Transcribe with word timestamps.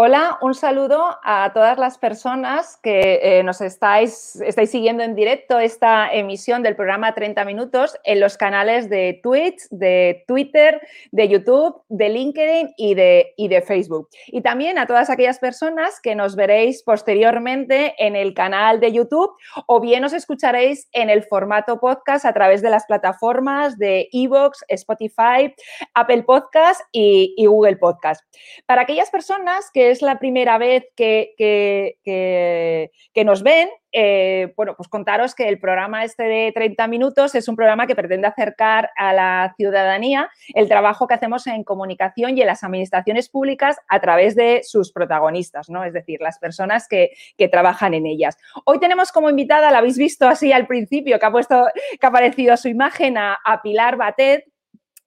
Hola, 0.00 0.38
un 0.42 0.54
saludo 0.54 1.18
a 1.24 1.50
todas 1.52 1.76
las 1.76 1.98
personas 1.98 2.78
que 2.84 3.18
eh, 3.20 3.42
nos 3.42 3.60
estáis, 3.60 4.36
estáis 4.42 4.70
siguiendo 4.70 5.02
en 5.02 5.16
directo 5.16 5.58
esta 5.58 6.12
emisión 6.12 6.62
del 6.62 6.76
programa 6.76 7.16
30 7.16 7.44
Minutos 7.44 7.98
en 8.04 8.20
los 8.20 8.36
canales 8.36 8.88
de 8.88 9.18
Twitch, 9.24 9.60
de 9.72 10.22
Twitter, 10.28 10.80
de 11.10 11.26
YouTube, 11.26 11.82
de 11.88 12.10
LinkedIn 12.10 12.74
y 12.76 12.94
de, 12.94 13.34
y 13.36 13.48
de 13.48 13.60
Facebook. 13.60 14.08
Y 14.28 14.40
también 14.40 14.78
a 14.78 14.86
todas 14.86 15.10
aquellas 15.10 15.40
personas 15.40 15.98
que 16.00 16.14
nos 16.14 16.36
veréis 16.36 16.84
posteriormente 16.84 17.96
en 17.98 18.14
el 18.14 18.34
canal 18.34 18.78
de 18.78 18.92
YouTube 18.92 19.34
o 19.66 19.80
bien 19.80 20.04
os 20.04 20.12
escucharéis 20.12 20.88
en 20.92 21.10
el 21.10 21.24
formato 21.24 21.80
podcast 21.80 22.24
a 22.24 22.32
través 22.32 22.62
de 22.62 22.70
las 22.70 22.86
plataformas 22.86 23.76
de 23.78 24.08
Evox, 24.12 24.64
Spotify, 24.68 25.52
Apple 25.94 26.22
Podcast 26.22 26.82
y, 26.92 27.34
y 27.36 27.46
Google 27.46 27.78
Podcast. 27.78 28.22
Para 28.64 28.82
aquellas 28.82 29.10
personas 29.10 29.72
que 29.74 29.87
es 29.90 30.02
la 30.02 30.18
primera 30.18 30.58
vez 30.58 30.86
que, 30.96 31.34
que, 31.36 33.24
nos 33.24 33.42
ven, 33.42 33.68
eh, 33.92 34.52
bueno, 34.56 34.74
pues 34.76 34.88
contaros 34.88 35.34
que 35.34 35.48
el 35.48 35.58
programa 35.58 36.04
este 36.04 36.24
de 36.24 36.52
30 36.54 36.86
minutos 36.88 37.34
es 37.34 37.48
un 37.48 37.56
programa 37.56 37.86
que 37.86 37.96
pretende 37.96 38.26
acercar 38.26 38.90
a 38.96 39.12
la 39.12 39.54
ciudadanía 39.56 40.30
el 40.54 40.68
trabajo 40.68 41.06
que 41.06 41.14
hacemos 41.14 41.46
en 41.46 41.64
comunicación 41.64 42.36
y 42.36 42.42
en 42.42 42.46
las 42.46 42.64
administraciones 42.64 43.28
públicas 43.28 43.76
a 43.88 44.00
través 44.00 44.36
de 44.36 44.60
sus 44.62 44.92
protagonistas, 44.92 45.68
¿no? 45.68 45.84
Es 45.84 45.92
decir, 45.92 46.20
las 46.20 46.38
personas 46.38 46.86
que, 46.88 47.10
trabajan 47.50 47.94
en 47.94 48.04
ellas. 48.04 48.36
Hoy 48.66 48.78
tenemos 48.78 49.10
como 49.10 49.30
invitada, 49.30 49.70
la 49.70 49.78
habéis 49.78 49.96
visto 49.96 50.28
así 50.28 50.52
al 50.52 50.66
principio, 50.66 51.18
que 51.18 51.26
ha 51.26 51.30
puesto, 51.30 51.66
que 51.98 52.06
ha 52.06 52.10
aparecido 52.10 52.56
su 52.56 52.68
imagen 52.68 53.16
a 53.16 53.60
Pilar 53.62 53.96
Batet. 53.96 54.44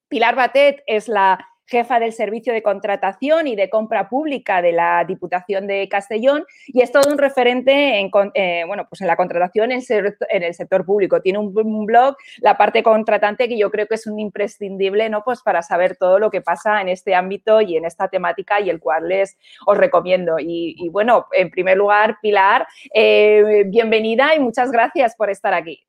Pilar 0.08 0.36
Batet 0.36 0.82
es 0.88 1.08
la 1.08 1.51
jefa 1.72 2.00
del 2.00 2.12
servicio 2.12 2.54
de 2.54 2.62
contratación 2.62 3.48
y 3.48 3.56
de 3.56 3.70
compra 3.70 4.10
pública 4.10 4.62
de 4.62 4.74
la 4.74 5.06
Diputación 5.06 5.68
de 5.68 5.88
Castellón 5.88 6.46
y 6.68 6.82
es 6.82 6.92
todo 6.92 7.10
un 7.10 7.18
referente 7.18 8.00
en, 8.00 8.12
eh, 8.34 8.64
bueno, 8.68 8.86
pues 8.90 9.00
en 9.02 9.08
la 9.08 9.16
contratación 9.16 9.72
en, 9.72 9.82
el 10.30 10.54
sector 10.54 10.86
público. 10.86 11.22
Tiene 11.22 11.40
un, 11.40 11.86
blog, 11.86 12.18
la 12.40 12.58
parte 12.58 12.84
contratante, 12.84 13.48
que 13.48 13.58
yo 13.58 13.72
creo 13.72 13.88
que 13.88 13.96
es 13.96 14.06
un 14.06 14.20
imprescindible 14.20 15.10
¿no? 15.10 15.24
pues 15.24 15.42
para 15.42 15.62
saber 15.62 15.96
todo 15.96 16.20
lo 16.20 16.30
que 16.30 16.42
pasa 16.42 16.82
en 16.82 16.90
este 16.90 17.16
ámbito 17.16 17.62
y 17.62 17.78
en 17.78 17.86
esta 17.86 18.10
temática 18.10 18.60
y 18.60 18.70
el 18.70 18.80
cual 18.80 19.08
les 19.08 19.38
os 19.66 19.78
recomiendo. 19.78 20.36
Y, 20.40 20.90
bueno, 20.90 21.28
en 21.32 21.50
primer 21.50 21.78
lugar, 21.78 22.18
Pilar, 22.22 22.68
eh, 22.94 23.64
bienvenida 23.68 24.36
y 24.36 24.40
muchas 24.40 24.72
gracias 24.72 25.16
por 25.16 25.30
estar 25.30 25.54
aquí. 25.54 25.86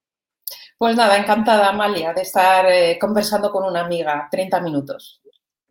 Pues 0.78 0.96
nada, 0.96 1.16
encantada, 1.16 1.68
Amalia, 1.68 2.12
de 2.12 2.22
estar 2.22 2.66
eh, 2.70 2.98
conversando 3.00 3.50
con 3.50 3.64
una 3.64 3.80
amiga 3.80 4.28
30 4.30 4.60
minutos. 4.60 5.21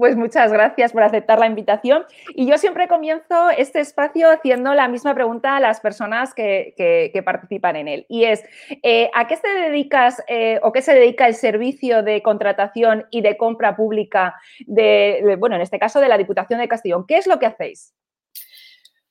Pues 0.02 0.18
muchas 0.18 0.52
gracias 0.52 0.94
por 0.94 1.04
aceptar 1.04 1.38
la 1.38 1.46
invitación. 1.46 2.06
Y 2.34 2.48
yo 2.48 2.58
siempre 2.58 2.88
comienzo 2.88 3.52
este 3.56 3.82
espacio 3.82 4.32
haciendo 4.32 4.74
la 4.74 4.88
misma 4.88 5.14
pregunta 5.14 5.56
a 5.56 5.60
las 5.60 5.80
personas 5.80 6.34
que, 6.34 7.22
participan 7.24 7.76
en 7.76 7.88
él. 7.88 8.06
Y 8.10 8.24
es, 8.24 8.44
eh, 8.82 9.12
¿a 9.14 9.28
qué 9.28 9.38
te 9.38 9.48
dedicas 9.48 10.24
eh, 10.28 10.60
o 10.64 10.72
qué 10.72 10.82
se 10.82 10.96
dedica 10.96 11.28
el 11.28 11.36
servicio 11.36 12.02
de 12.02 12.24
contratación 12.24 13.06
y 13.12 13.22
de 13.22 13.38
compra 13.38 13.76
pública 13.76 14.34
de, 14.66 15.38
bueno, 15.38 15.56
en 15.56 15.62
este 15.62 15.78
caso 15.78 16.00
de 16.00 16.08
la 16.08 16.18
Diputación 16.18 16.60
de 16.60 16.68
Castellón? 16.68 17.06
¿Qué 17.08 17.18
es 17.18 17.28
lo 17.28 17.38
que 17.38 17.46
hacéis? 17.46 17.94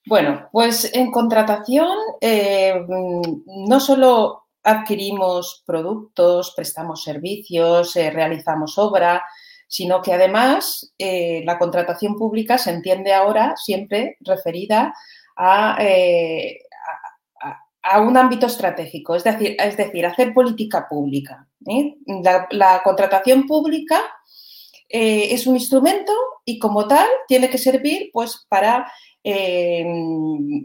Bueno, 0.06 0.48
pues 0.50 0.92
en 0.92 1.12
contratación 1.12 1.96
eh, 2.20 2.84
no 3.46 3.78
solo 3.78 4.46
adquirimos 4.64 5.62
productos, 5.64 6.52
prestamos 6.56 7.04
servicios, 7.04 7.94
realizamos 7.94 8.76
obra, 8.76 9.22
sino 9.70 10.02
que 10.02 10.12
además 10.12 10.92
eh, 10.98 11.42
la 11.44 11.56
contratación 11.56 12.16
pública 12.16 12.58
se 12.58 12.70
entiende 12.70 13.12
ahora 13.12 13.54
siempre 13.56 14.16
referida 14.18 14.92
a, 15.36 15.76
eh, 15.80 16.58
un 18.00 18.16
ámbito 18.16 18.46
estratégico, 18.46 19.14
es 19.14 19.22
decir, 19.22 19.56
es 19.58 19.76
decir 19.76 20.04
hacer 20.04 20.34
política 20.34 20.88
pública. 20.88 21.46
¿eh? 21.66 21.94
La, 22.50 22.82
contratación 22.82 23.46
pública 23.46 24.02
es 24.88 25.46
un 25.46 25.54
instrumento 25.54 26.12
y 26.44 26.58
como 26.58 26.88
tal 26.88 27.06
tiene 27.28 27.48
que 27.48 27.58
servir 27.58 28.10
pues, 28.12 28.44
para 28.48 28.92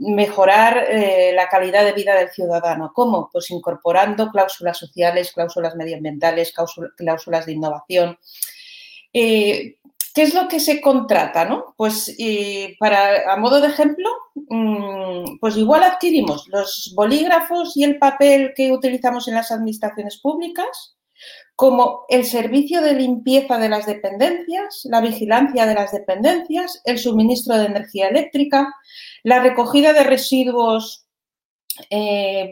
mejorar 0.09 0.87
la 1.33 1.47
calidad 1.47 1.85
de 1.85 1.93
vida 1.93 2.16
del 2.16 2.31
ciudadano. 2.31 2.91
¿Cómo? 2.93 3.29
Pues 3.31 3.51
incorporando 3.51 4.31
cláusulas 4.31 4.79
sociales, 4.79 5.31
cláusulas 5.31 5.75
medioambientales, 5.75 6.53
cláusulas 6.97 7.45
de 7.45 7.51
innovación, 7.51 8.17
eh, 9.16 9.78
¿Qué 10.14 10.22
es 10.22 10.34
lo 10.34 10.48
que 10.48 10.62
se 10.62 10.80
contrata? 10.80 11.44
¿no? 11.44 11.74
Pues 11.76 12.16
para, 12.80 13.34
a 13.34 13.38
modo 13.38 13.59
de 13.59 13.68
ejemplo, 13.68 14.09
mm, 14.34 15.40
pues 15.42 15.58
igual 15.58 15.84
adquirimos 15.84 16.48
los 16.48 16.94
bolígrafos 16.96 17.76
y 17.76 17.84
el 17.84 17.98
papel 17.98 18.53
que 18.56 18.72
utilizamos 18.72 19.28
en 19.28 19.36
las 19.36 19.52
administraciones 19.52 20.18
públicas, 20.22 20.96
como 21.56 22.06
el 22.08 22.26
servicio 22.26 22.81
de 22.81 22.94
limpieza 22.94 23.58
de 23.58 23.70
las 23.70 23.86
dependencias, 23.86 24.81
la 24.86 25.02
vigilancia 25.02 25.66
de 25.66 25.74
las 25.74 25.92
dependencias, 25.92 26.82
el 26.86 26.97
suministro 26.97 27.58
de 27.58 27.66
energía 27.66 28.08
eléctrica, 28.08 28.74
la 29.24 29.42
recogida 29.42 29.94
de 29.94 30.03
residuos 30.03 31.04
eh, 31.90 32.52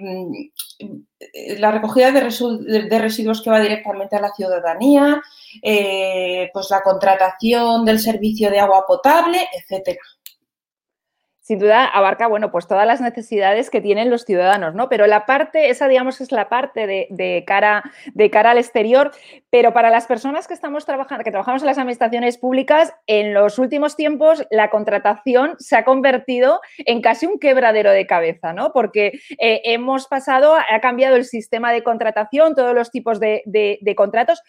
la 1.57 1.71
recogida 1.71 2.11
de, 2.11 2.99
residuos 2.99 3.41
que 3.41 3.49
va 3.49 3.59
directamente 3.59 4.15
a 4.15 4.21
la 4.21 4.33
ciudadanía, 4.33 5.21
eh, 5.61 6.49
pues 6.53 6.67
la 6.69 6.81
contratación 6.81 7.85
del 7.85 7.99
servicio 7.99 8.49
de 8.49 8.59
agua 8.59 8.85
potable, 8.85 9.47
etcétera 9.53 9.99
sin 11.43 11.59
duda 11.59 11.85
abarca, 11.85 12.27
bueno, 12.27 12.51
pues 12.51 12.67
todas 12.67 12.87
las 12.87 13.01
necesidades 13.01 13.69
que 13.69 13.81
tienen 13.81 14.09
los 14.09 14.23
ciudadanos, 14.23 14.75
¿no? 14.75 14.87
Pero 14.87 15.07
la 15.07 15.25
parte, 15.25 15.69
esa 15.69 15.89
digamos 15.89 16.21
es 16.21 16.31
la 16.31 16.47
parte 16.47 16.87
de, 16.87 17.43
cara, 17.45 17.83
de 18.13 18.29
cara 18.29 18.51
al 18.51 18.57
exterior, 18.57 19.11
pero 19.49 19.73
para 19.73 19.89
las 19.89 20.07
personas 20.07 20.47
que 20.47 20.53
estamos 20.53 20.85
trabajando, 20.85 21.25
que 21.25 21.31
trabajamos 21.31 21.61
en 21.61 21.65
las 21.65 21.77
administraciones 21.77 22.37
públicas, 22.37 22.93
en 23.07 23.33
los 23.33 23.59
últimos 23.59 23.97
tiempos 23.97 24.47
la 24.51 24.69
contratación 24.69 25.55
se 25.59 25.75
ha 25.75 25.83
convertido 25.83 26.61
en 26.77 27.01
casi 27.01 27.25
un 27.25 27.37
quebradero 27.39 27.91
de 27.91 28.07
cabeza, 28.07 28.53
¿no? 28.53 28.71
Porque 28.71 29.19
eh, 29.37 29.61
hemos 29.65 30.07
pasado, 30.07 30.55
ha 30.55 30.79
cambiado 30.79 31.17
el 31.17 31.25
sistema 31.25 31.73
de 31.73 31.83
contratación, 31.83 32.55
todos 32.55 32.73
los 32.73 32.89
tipos 32.89 33.19
de, 33.19 33.43
de 33.45 33.95
contratos, 33.95 34.41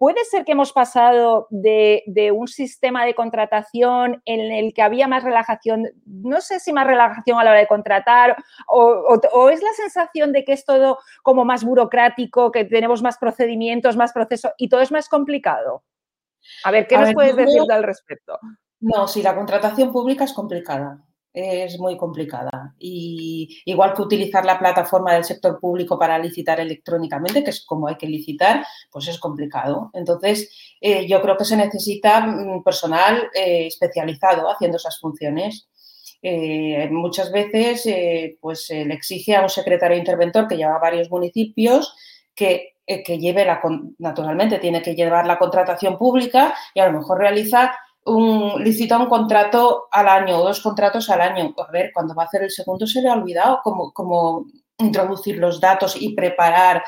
¿Puede 0.00 0.24
ser 0.24 0.46
que 0.46 0.52
hemos 0.52 0.72
pasado 0.72 1.46
de, 1.50 2.32
un 2.34 2.48
sistema 2.48 3.04
de 3.04 3.14
contratación 3.14 4.22
en 4.24 4.50
el 4.50 4.72
que 4.72 4.80
había 4.80 5.06
más 5.06 5.22
relajación, 5.22 5.88
no 6.06 6.40
sé 6.40 6.58
si 6.58 6.72
más 6.72 6.86
relajación 6.86 7.38
a 7.38 7.44
la 7.44 7.50
hora 7.50 7.60
de 7.60 7.66
contratar, 7.66 8.34
o, 8.66 9.50
es 9.50 9.62
la 9.62 9.72
sensación 9.74 10.32
de 10.32 10.46
que 10.46 10.54
es 10.54 10.64
todo 10.64 10.96
como 11.22 11.44
más 11.44 11.64
burocrático, 11.64 12.50
que 12.50 12.64
tenemos 12.64 13.02
más 13.02 13.18
procedimientos, 13.18 13.98
más 13.98 14.14
procesos 14.14 14.52
y 14.56 14.70
todo 14.70 14.80
es 14.80 14.90
más 14.90 15.06
complicado? 15.06 15.84
A 16.64 16.70
ver, 16.70 16.86
¿qué 16.86 16.96
nos 16.96 17.12
puedes 17.12 17.36
decir 17.36 17.70
al 17.70 17.82
respecto? 17.82 18.38
No, 18.80 19.06
sí, 19.06 19.22
la 19.22 19.36
contratación 19.36 19.92
pública 19.92 20.24
es 20.24 20.32
complicada 20.32 21.04
es 21.32 21.78
muy 21.78 21.96
complicada. 21.96 22.74
Y 22.78 23.62
igual 23.64 23.94
que 23.94 24.02
utilizar 24.02 24.44
la 24.44 24.58
plataforma 24.58 25.14
del 25.14 25.24
sector 25.24 25.60
público 25.60 25.98
para 25.98 26.18
licitar 26.18 26.60
electrónicamente, 26.60 27.44
que 27.44 27.50
es 27.50 27.64
como 27.64 27.86
hay 27.86 27.96
que 27.96 28.06
licitar, 28.06 28.64
pues 28.90 29.08
es 29.08 29.18
complicado. 29.18 29.90
Entonces, 29.94 30.50
eh, 30.80 31.06
yo 31.06 31.20
creo 31.22 31.36
que 31.36 31.44
se 31.44 31.56
necesita 31.56 32.20
mm, 32.20 32.62
personal 32.62 33.30
eh, 33.34 33.66
especializado 33.66 34.50
haciendo 34.50 34.76
esas 34.76 34.98
funciones. 34.98 35.68
Eh, 36.22 36.88
muchas 36.90 37.32
veces 37.32 37.82
pues 38.40 38.66
se 38.66 38.84
le 38.84 38.92
exige 38.92 39.36
a 39.36 39.42
un 39.42 39.48
secretario 39.48 39.96
interventor 39.96 40.46
que 40.46 40.56
lleva 40.58 40.78
varios 40.78 41.10
municipios 41.10 41.94
que, 42.34 42.74
que 42.86 43.18
lleve 43.18 43.46
la, 43.46 43.62
naturalmente 43.98 44.58
tiene 44.58 44.82
que 44.82 44.94
llevar 44.94 45.26
la 45.26 45.38
contratación 45.38 45.96
pública 45.96 46.54
y 46.74 46.80
a 46.80 46.86
lo 46.86 46.98
mejor 46.98 47.20
realiza 47.20 47.72
licita 48.58 48.98
un 48.98 49.08
contrato 49.08 49.88
al 49.90 50.08
año 50.08 50.38
o 50.38 50.44
dos 50.44 50.60
contratos 50.60 51.10
al 51.10 51.20
año. 51.20 51.54
A 51.58 51.70
ver, 51.70 51.90
cuando 51.92 52.14
va 52.14 52.24
a 52.24 52.26
hacer 52.26 52.42
el 52.42 52.50
segundo 52.50 52.86
se 52.86 53.02
le 53.02 53.08
ha 53.08 53.14
olvidado 53.14 53.60
cómo, 53.62 54.46
introducir 54.78 55.36
los 55.36 55.60
datos 55.60 55.96
y 56.00 56.14
preparar, 56.14 56.82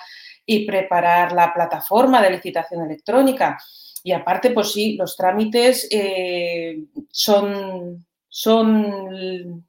y 0.47 0.67
preparar 0.67 1.32
la 1.32 1.53
plataforma 1.53 2.23
de 2.23 2.31
licitación 2.31 2.82
electrónica. 2.82 3.59
Y 4.03 4.12
aparte, 4.12 4.50
pues 4.50 4.73
sí, 4.73 4.97
los 4.97 5.17
trámites 5.17 5.87
eh, 5.91 6.85
son, 7.11 8.06
son 8.29 9.67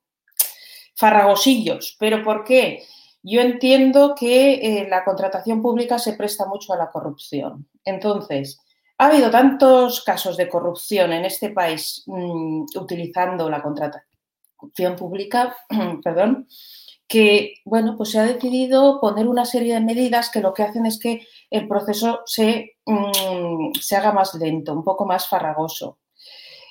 farragosillos. 0.96 1.98
¿Pero 2.00 2.24
por 2.24 2.44
qué? 2.44 2.84
Yo 3.22 3.42
entiendo 3.42 4.16
que 4.16 4.54
eh, 4.56 4.88
la 4.90 5.04
contratación 5.04 5.62
pública 5.62 6.00
se 6.00 6.14
presta 6.14 6.46
mucho 6.46 6.74
a 6.74 6.78
la 6.78 6.92
corrupción. 6.92 7.68
Entonces, 7.86 8.63
ha 9.04 9.08
habido 9.08 9.30
tantos 9.30 10.04
casos 10.04 10.38
de 10.38 10.48
corrupción 10.48 11.14
en 11.14 11.26
este 11.26 11.50
país 11.50 12.04
mm, 12.06 12.66
utilizando 12.76 13.50
la 13.50 13.62
contratación 13.62 14.96
pública, 14.98 15.56
perdón, 16.04 16.48
que 17.08 17.56
bueno, 17.66 17.96
pues 17.98 18.12
se 18.12 18.20
ha 18.20 18.24
decidido 18.24 19.00
poner 19.00 19.28
una 19.28 19.46
serie 19.46 19.74
de 19.74 19.82
medidas 19.82 20.30
que 20.32 20.40
lo 20.40 20.54
que 20.54 20.64
hacen 20.64 20.86
es 20.86 21.00
que 21.00 21.28
el 21.50 21.68
proceso 21.68 22.22
se, 22.26 22.78
mm, 22.86 23.74
se 23.80 23.96
haga 23.96 24.12
más 24.12 24.34
lento, 24.36 24.74
un 24.74 24.84
poco 24.84 25.06
más 25.06 25.28
farragoso. 25.28 26.00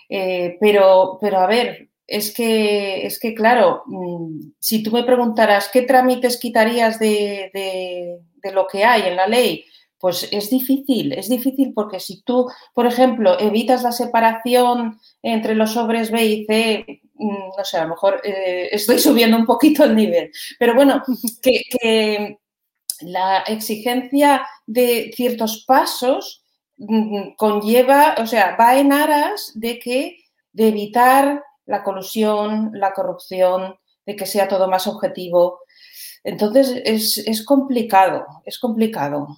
Eh, 0.08 0.56
pero, 0.60 1.18
pero 1.20 1.38
a 1.38 1.46
ver, 1.46 1.90
es 2.06 2.34
que, 2.34 3.06
es 3.06 3.18
que 3.18 3.34
claro, 3.34 3.84
mm, 3.86 4.52
si 4.58 4.82
tú 4.82 4.90
me 4.90 5.04
preguntaras 5.04 5.70
qué 5.72 5.82
trámites 5.82 6.38
quitarías 6.38 6.98
de, 6.98 8.20
lo 8.52 8.66
que 8.66 8.84
hay 8.84 9.02
en 9.02 9.16
la 9.16 9.26
ley, 9.26 9.64
pues 10.02 10.28
es 10.32 10.50
difícil, 10.50 11.12
es 11.12 11.28
difícil 11.28 11.72
porque 11.72 12.00
si 12.00 12.22
tú, 12.22 12.50
por 12.74 12.86
ejemplo, 12.86 13.38
evitas 13.38 13.84
la 13.84 13.92
separación 13.92 14.98
entre 15.22 15.54
los 15.54 15.74
sobres 15.74 16.10
B 16.10 16.24
y 16.24 16.44
C, 16.44 17.02
mm, 17.14 17.56
no 17.56 17.64
sé, 17.64 17.76
a 17.76 17.84
lo 17.84 17.90
mejor 17.90 18.20
eh, 18.24 18.68
estoy 18.72 18.98
subiendo 18.98 19.36
un 19.36 19.46
poquito 19.46 19.84
el 19.84 19.94
nivel, 19.94 20.32
pero 20.58 20.74
bueno, 20.74 21.04
que, 21.40 22.36
la 23.02 23.42
exigencia 23.42 24.44
de 24.66 25.12
ciertos 25.14 25.64
pasos 25.68 26.42
mm, 26.78 27.36
conlleva, 27.36 28.16
o 28.18 28.26
sea, 28.26 28.56
va 28.56 28.76
en 28.78 28.92
aras 28.92 29.52
de 29.54 29.78
que 29.78 30.16
de 30.52 30.66
evitar 30.66 31.44
la 31.64 31.84
colusión, 31.84 32.72
la 32.74 32.92
corrupción, 32.92 33.76
de 34.04 34.16
que 34.16 34.26
sea 34.26 34.48
todo 34.48 34.66
más 34.66 34.88
objetivo. 34.88 35.60
Entonces 36.24 36.82
es, 36.84 37.44
complicado, 37.44 38.26
es 38.44 38.58
complicado. 38.58 39.28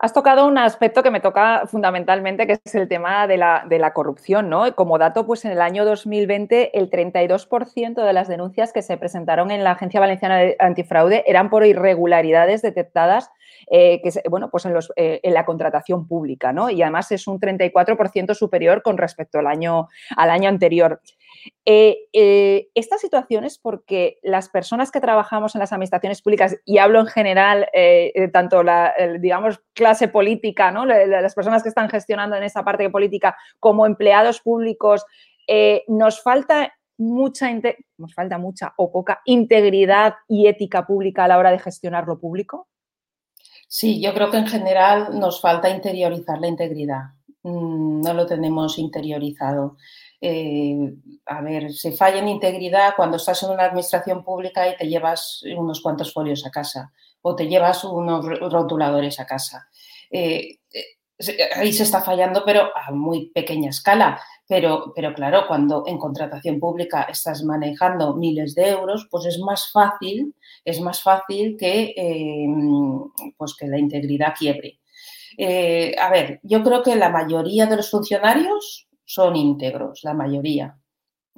Has 0.00 0.12
tocado 0.12 0.46
un 0.46 0.58
aspecto 0.58 1.02
que 1.02 1.10
me 1.10 1.18
toca 1.18 1.66
fundamentalmente, 1.66 2.46
que 2.46 2.60
es 2.64 2.74
el 2.76 2.86
tema 2.86 3.26
de 3.26 3.36
la, 3.36 3.64
de 3.68 3.80
la, 3.80 3.92
corrupción, 3.92 4.48
¿no? 4.48 4.72
Como 4.76 4.96
dato, 4.96 5.26
pues 5.26 5.44
en 5.44 5.50
el 5.50 5.60
año 5.60 5.84
2020 5.84 6.78
el 6.78 6.88
32% 6.88 8.04
de 8.04 8.12
las 8.12 8.28
denuncias 8.28 8.72
que 8.72 8.82
se 8.82 8.96
presentaron 8.96 9.50
en 9.50 9.64
la 9.64 9.72
Agencia 9.72 9.98
Valenciana 9.98 10.36
de 10.36 10.56
Antifraude 10.60 11.24
eran 11.26 11.50
por 11.50 11.66
irregularidades 11.66 12.62
detectadas 12.62 13.30
eh, 13.70 14.00
que 14.02 14.10
bueno, 14.30 14.50
pues 14.50 14.64
en, 14.66 14.76
eh, 14.96 15.20
en, 15.22 15.34
la 15.34 15.44
contratación 15.44 16.06
pública, 16.06 16.52
¿no? 16.52 16.70
Y 16.70 16.80
además 16.80 17.10
es 17.12 17.26
un 17.26 17.40
34% 17.40 18.34
superior 18.34 18.82
con 18.82 18.98
respecto 18.98 19.40
al 19.40 19.46
año, 19.46 19.88
al 20.16 20.30
año 20.30 20.48
anterior. 20.48 21.00
Eh, 21.64 22.68
esta 22.74 22.98
situación 22.98 23.44
es 23.44 23.58
porque 23.58 24.18
las 24.22 24.48
personas 24.48 24.90
que 24.90 25.00
trabajamos 25.00 25.54
en 25.54 25.60
las 25.60 25.72
administraciones 25.72 26.22
públicas, 26.22 26.56
y 26.64 26.78
hablo 26.78 27.00
en 27.00 27.06
general, 27.06 27.68
tanto 28.32 28.62
la, 28.62 28.94
digamos, 29.20 29.60
clase 29.74 30.08
política, 30.08 30.70
¿no? 30.70 30.86
las 30.86 31.34
personas 31.34 31.62
que 31.62 31.68
están 31.68 31.88
gestionando 31.88 32.36
en 32.36 32.42
esa 32.42 32.64
parte 32.64 32.84
de 32.84 32.90
política, 32.90 33.36
como 33.60 33.86
empleados 33.86 34.40
públicos, 34.40 35.04
nos 35.88 36.22
falta 36.22 36.72
mucha, 36.98 37.48
nos 37.96 38.14
falta 38.14 38.38
mucha 38.38 38.74
o 38.76 38.90
poca 38.90 39.20
integridad 39.24 40.14
y 40.28 40.46
ética 40.46 40.86
pública 40.86 41.24
a 41.24 41.28
la 41.28 41.38
hora 41.38 41.50
de 41.50 41.58
gestionar 41.58 42.06
lo 42.06 42.18
público? 42.18 42.68
Sí, 43.68 44.00
yo 44.00 44.12
creo 44.14 44.30
que 44.30 44.38
en 44.38 44.46
general 44.46 45.18
nos 45.18 45.40
falta 45.40 45.70
interiorizar 45.70 46.38
la 46.40 46.48
integridad. 46.48 47.02
Mm, 47.42 48.00
no 48.00 48.14
lo 48.14 48.26
tenemos 48.26 48.78
interiorizado. 48.78 49.76
Eh, 50.20 50.94
a 51.26 51.40
ver, 51.42 51.72
se 51.72 51.92
falla 51.92 52.18
en 52.18 52.28
integridad 52.28 52.94
cuando 52.96 53.18
estás 53.18 53.42
en 53.42 53.50
una 53.50 53.64
administración 53.64 54.24
pública 54.24 54.68
y 54.68 54.76
te 54.76 54.88
llevas 54.88 55.42
unos 55.56 55.80
cuantos 55.80 56.12
folios 56.12 56.44
a 56.44 56.50
casa 56.50 56.92
o 57.22 57.36
te 57.36 57.46
llevas 57.46 57.84
unos 57.84 58.24
rotuladores 58.24 59.20
a 59.20 59.26
casa. 59.26 59.68
Eh, 60.10 60.58
eh, 60.72 61.48
ahí 61.54 61.72
se 61.72 61.82
está 61.82 62.00
fallando, 62.02 62.42
pero 62.44 62.70
a 62.74 62.90
muy 62.92 63.30
pequeña 63.30 63.70
escala. 63.70 64.20
Pero, 64.46 64.92
pero 64.96 65.12
claro, 65.12 65.44
cuando 65.46 65.84
en 65.86 65.98
contratación 65.98 66.58
pública 66.58 67.02
estás 67.02 67.44
manejando 67.44 68.14
miles 68.14 68.54
de 68.54 68.70
euros, 68.70 69.06
pues 69.10 69.26
es 69.26 69.38
más 69.38 69.70
fácil, 69.70 70.34
es 70.64 70.80
más 70.80 71.02
fácil 71.02 71.56
que, 71.58 71.92
em, 71.94 73.10
pues 73.36 73.54
que 73.54 73.66
la 73.66 73.78
integridad 73.78 74.34
quiebre. 74.38 74.78
A 76.00 76.10
ver, 76.10 76.40
yo 76.42 76.62
creo 76.62 76.82
que 76.82 76.96
la 76.96 77.10
mayoría 77.10 77.66
de 77.66 77.76
los 77.76 77.90
funcionarios 77.90 78.87
son 79.08 79.36
íntegros, 79.36 80.04
la 80.04 80.12
mayoría. 80.12 80.78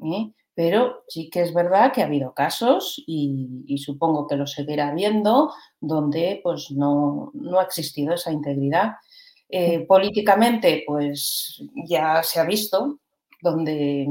¿eh? 0.02 0.32
Pero 0.55 1.05
sí 1.06 1.31
que 1.31 1.43
es 1.43 1.55
verdad 1.55 1.93
que 1.93 2.02
ha 2.02 2.06
habido 2.06 2.34
casos 2.34 3.00
y, 3.06 3.78
supongo 3.78 4.26
que 4.26 4.34
lo 4.34 4.46
seguirá 4.46 4.88
habiendo 4.88 5.52
donde 5.81 6.40
pues 6.43 6.72
no, 6.72 7.31
no 7.32 7.61
ha 7.61 7.62
existido 7.62 8.14
esa 8.14 8.32
integridad. 8.32 8.94
Eh, 9.49 9.87
políticamente, 9.87 10.82
pues 10.84 11.62
ya 11.88 12.22
se 12.25 12.40
ha 12.40 12.44
visto, 12.44 12.99
donde 13.40 14.02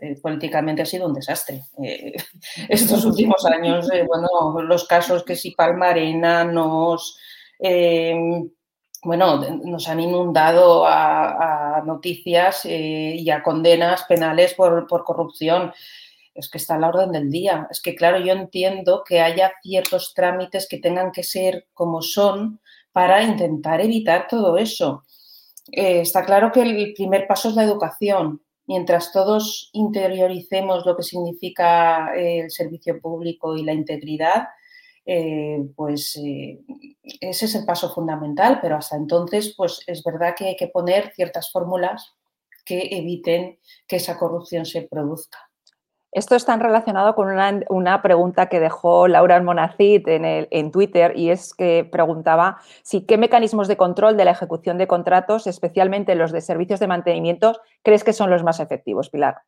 eh, 0.00 0.18
políticamente 0.22 0.80
ha 0.80 0.86
sido 0.86 1.06
un 1.06 1.14
desastre. 1.14 1.64
Eh, 1.84 2.14
estos 2.70 3.04
últimos 3.04 3.44
años, 3.44 3.86
bueno, 4.06 4.62
los 4.62 4.86
casos 4.86 5.24
que 5.24 5.36
si 5.36 5.50
Palmarena 5.50 6.44
nos, 6.44 7.18
bueno, 9.02 9.38
nos 9.64 9.88
han 9.88 10.00
inundado 10.00 10.84
a, 10.86 11.82
noticias 11.84 12.64
y 12.64 13.28
a 13.30 13.42
condenas 13.42 14.04
penales 14.04 14.54
por, 14.54 14.86
por 14.86 15.04
corrupción 15.04 15.72
es 16.34 16.48
que 16.48 16.58
está 16.58 16.76
a 16.76 16.78
la 16.78 16.88
orden 16.88 17.12
del 17.12 17.30
día. 17.30 17.68
Es 17.70 17.80
que, 17.80 17.94
claro, 17.94 18.18
yo 18.18 18.32
entiendo 18.32 19.02
que 19.06 19.20
haya 19.20 19.52
ciertos 19.62 20.14
trámites 20.14 20.66
que 20.68 20.78
tengan 20.78 21.12
que 21.12 21.22
ser 21.22 21.66
como 21.74 22.02
son 22.02 22.60
para 22.92 23.22
intentar 23.22 23.80
evitar 23.80 24.26
todo 24.28 24.56
eso. 24.56 25.04
Eh, 25.70 26.00
está 26.00 26.24
claro 26.24 26.50
que 26.52 26.62
el 26.62 26.94
primer 26.94 27.26
paso 27.26 27.48
es 27.48 27.54
la 27.54 27.64
educación. 27.64 28.42
Mientras 28.66 29.12
todos 29.12 29.70
interioricemos 29.72 30.86
lo 30.86 30.96
que 30.96 31.02
significa 31.02 32.14
eh, 32.16 32.40
el 32.40 32.50
servicio 32.50 33.00
público 33.00 33.56
y 33.56 33.64
la 33.64 33.72
integridad, 33.72 34.48
eh, 35.04 35.64
pues 35.74 36.16
ese 37.20 37.44
es 37.44 37.54
el 37.54 37.64
paso 37.64 37.92
fundamental, 37.92 38.58
pero 38.60 38.76
hasta 38.76 38.96
entonces, 38.96 39.54
pues 39.56 39.80
es 39.86 40.02
verdad 40.02 40.34
que 40.36 40.46
hay 40.46 40.56
que 40.56 40.68
poner 40.68 41.12
ciertas 41.14 41.50
fórmulas 41.50 42.14
que 42.64 42.88
eviten 42.92 43.58
que 43.86 43.96
esa 43.96 44.18
corrupción 44.18 44.64
se 44.64 44.82
produzca. 44.82 45.38
Esto 46.12 46.36
está 46.36 46.54
relacionado 46.56 47.14
con 47.14 47.28
una, 47.70 48.02
pregunta 48.02 48.50
que 48.50 48.60
dejó 48.60 49.08
Laura 49.08 49.36
Almonacid 49.36 50.06
en, 50.08 50.46
en, 50.50 50.70
Twitter 50.70 51.14
y 51.16 51.30
es 51.30 51.54
que 51.54 51.88
preguntaba 51.90 52.58
si 52.82 53.06
qué 53.06 53.16
mecanismos 53.16 53.66
de 53.66 53.78
control 53.78 54.18
de 54.18 54.26
la 54.26 54.32
ejecución 54.32 54.76
de 54.76 54.86
contratos, 54.86 55.46
especialmente 55.46 56.14
los 56.14 56.30
de 56.30 56.42
servicios 56.42 56.80
de 56.80 56.86
mantenimiento, 56.86 57.58
crees 57.82 58.04
que 58.04 58.12
son 58.12 58.28
los 58.28 58.44
más 58.44 58.60
efectivos, 58.60 59.08
Pilar. 59.08 59.38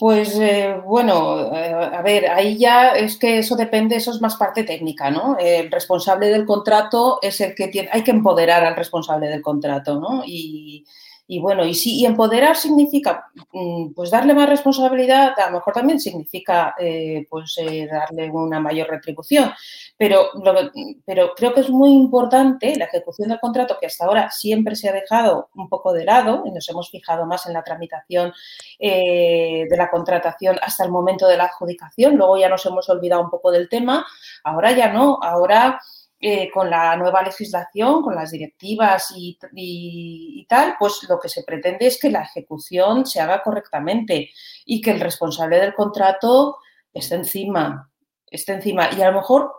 Pues 0.00 0.34
eh, 0.40 0.80
bueno, 0.82 1.54
eh, 1.54 1.74
a 1.74 2.00
ver, 2.00 2.30
ahí 2.30 2.56
ya 2.56 2.92
es 2.92 3.18
que 3.18 3.40
eso 3.40 3.54
depende, 3.54 3.96
eso 3.96 4.12
es 4.12 4.22
más 4.22 4.34
parte 4.36 4.64
técnica, 4.64 5.10
¿no? 5.10 5.36
El 5.38 5.70
responsable 5.70 6.28
del 6.28 6.46
contrato 6.46 7.18
es 7.20 7.38
el 7.42 7.54
que 7.54 7.68
tiene, 7.68 7.90
hay 7.92 8.02
que 8.02 8.10
empoderar 8.10 8.64
al 8.64 8.76
responsable 8.76 9.28
del 9.28 9.42
contrato, 9.42 10.00
¿no? 10.00 10.22
Y, 10.24 10.86
y 11.32 11.38
bueno, 11.38 11.64
y 11.64 11.74
sí, 11.74 12.00
y 12.00 12.06
empoderar 12.06 12.56
significa 12.56 13.30
mm, 13.52 13.92
pues 13.94 14.10
darle 14.10 14.34
más 14.34 14.48
responsabilidad, 14.48 15.38
a 15.38 15.46
lo 15.46 15.58
mejor 15.58 15.72
también 15.72 16.00
significa 16.00 16.74
eh, 16.76 17.24
pues 17.30 17.56
eh, 17.58 17.86
darle 17.88 18.28
una 18.32 18.58
mayor 18.58 18.88
retribución, 18.88 19.52
pero, 19.96 20.30
pero 21.06 21.32
creo 21.36 21.54
que 21.54 21.60
es 21.60 21.70
muy 21.70 21.92
importante 21.92 22.74
la 22.74 22.86
ejecución 22.86 23.28
del 23.28 23.38
contrato 23.38 23.76
que 23.80 23.86
hasta 23.86 24.06
ahora 24.06 24.28
siempre 24.32 24.74
se 24.74 24.88
ha 24.88 24.92
dejado 24.92 25.50
un 25.54 25.68
poco 25.68 25.92
de 25.92 26.04
lado 26.04 26.42
y 26.46 26.50
nos 26.50 26.68
hemos 26.68 26.90
fijado 26.90 27.24
más 27.26 27.46
en 27.46 27.52
la 27.52 27.62
tramitación 27.62 28.32
eh, 28.80 29.66
de 29.70 29.76
la 29.76 29.88
contratación 29.88 30.58
hasta 30.60 30.82
el 30.82 30.90
momento 30.90 31.28
de 31.28 31.36
la 31.36 31.44
adjudicación, 31.44 32.16
luego 32.16 32.38
ya 32.38 32.48
nos 32.48 32.66
hemos 32.66 32.88
olvidado 32.88 33.22
un 33.22 33.30
poco 33.30 33.52
del 33.52 33.68
tema, 33.68 34.04
ahora 34.42 34.72
ya 34.72 34.92
no, 34.92 35.20
ahora... 35.22 35.80
Eh, 36.22 36.50
con 36.52 36.68
la 36.68 36.94
nueva 36.96 37.22
legislación, 37.22 38.02
con 38.02 38.14
las 38.14 38.30
directivas 38.30 39.10
y, 39.16 40.46
tal, 40.46 40.74
pues 40.78 41.00
lo 41.08 41.18
que 41.18 41.30
se 41.30 41.44
pretende 41.44 41.86
es 41.86 41.98
que 41.98 42.10
la 42.10 42.24
ejecución 42.24 43.06
se 43.06 43.20
haga 43.20 43.42
correctamente 43.42 44.28
y 44.66 44.82
que 44.82 44.90
el 44.90 45.00
responsable 45.00 45.58
del 45.58 45.72
contrato 45.72 46.58
esté 46.92 47.14
encima, 47.14 47.90
esté 48.26 48.52
encima. 48.52 48.90
Y 48.94 49.00
a 49.00 49.10
lo 49.10 49.16
mejor 49.16 49.50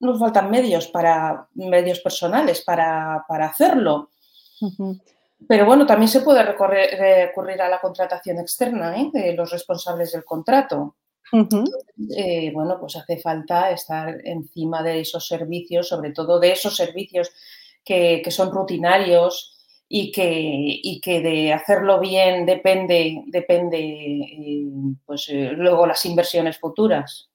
nos 0.00 0.18
faltan 0.18 0.50
medios 0.50 0.88
para 0.88 1.46
medios 1.54 2.00
personales 2.00 2.62
para, 2.62 3.24
hacerlo. 3.28 4.10
Pero 5.46 5.64
bueno, 5.64 5.86
también 5.86 6.08
se 6.08 6.22
puede 6.22 6.42
recurrir 6.42 7.62
a 7.62 7.68
la 7.68 7.80
contratación 7.80 8.40
externa 8.40 9.00
¿eh? 9.00 9.10
de 9.12 9.32
los 9.34 9.52
responsables 9.52 10.10
del 10.10 10.24
contrato. 10.24 10.96
Eh, 12.16 12.50
bueno, 12.52 12.78
pues 12.80 12.96
hace 12.96 13.18
falta 13.18 13.70
estar 13.70 14.16
encima 14.24 14.82
de 14.82 15.00
esos 15.00 15.26
servicios, 15.26 15.88
sobre 15.88 16.12
todo 16.12 16.40
de 16.40 16.52
esos 16.52 16.76
servicios 16.76 17.30
que, 17.84 18.22
son 18.30 18.50
rutinarios 18.50 19.56
y 19.88 20.12
que, 20.12 21.20
de 21.20 21.52
hacerlo 21.52 22.00
bien 22.00 22.46
depende, 22.46 23.22
depende 23.26 23.78
eh, 23.78 24.66
pues, 25.06 25.28
eh, 25.28 25.50
luego 25.52 25.86
las 25.86 26.04
inversiones 26.04 26.58
futuras. 26.58 27.29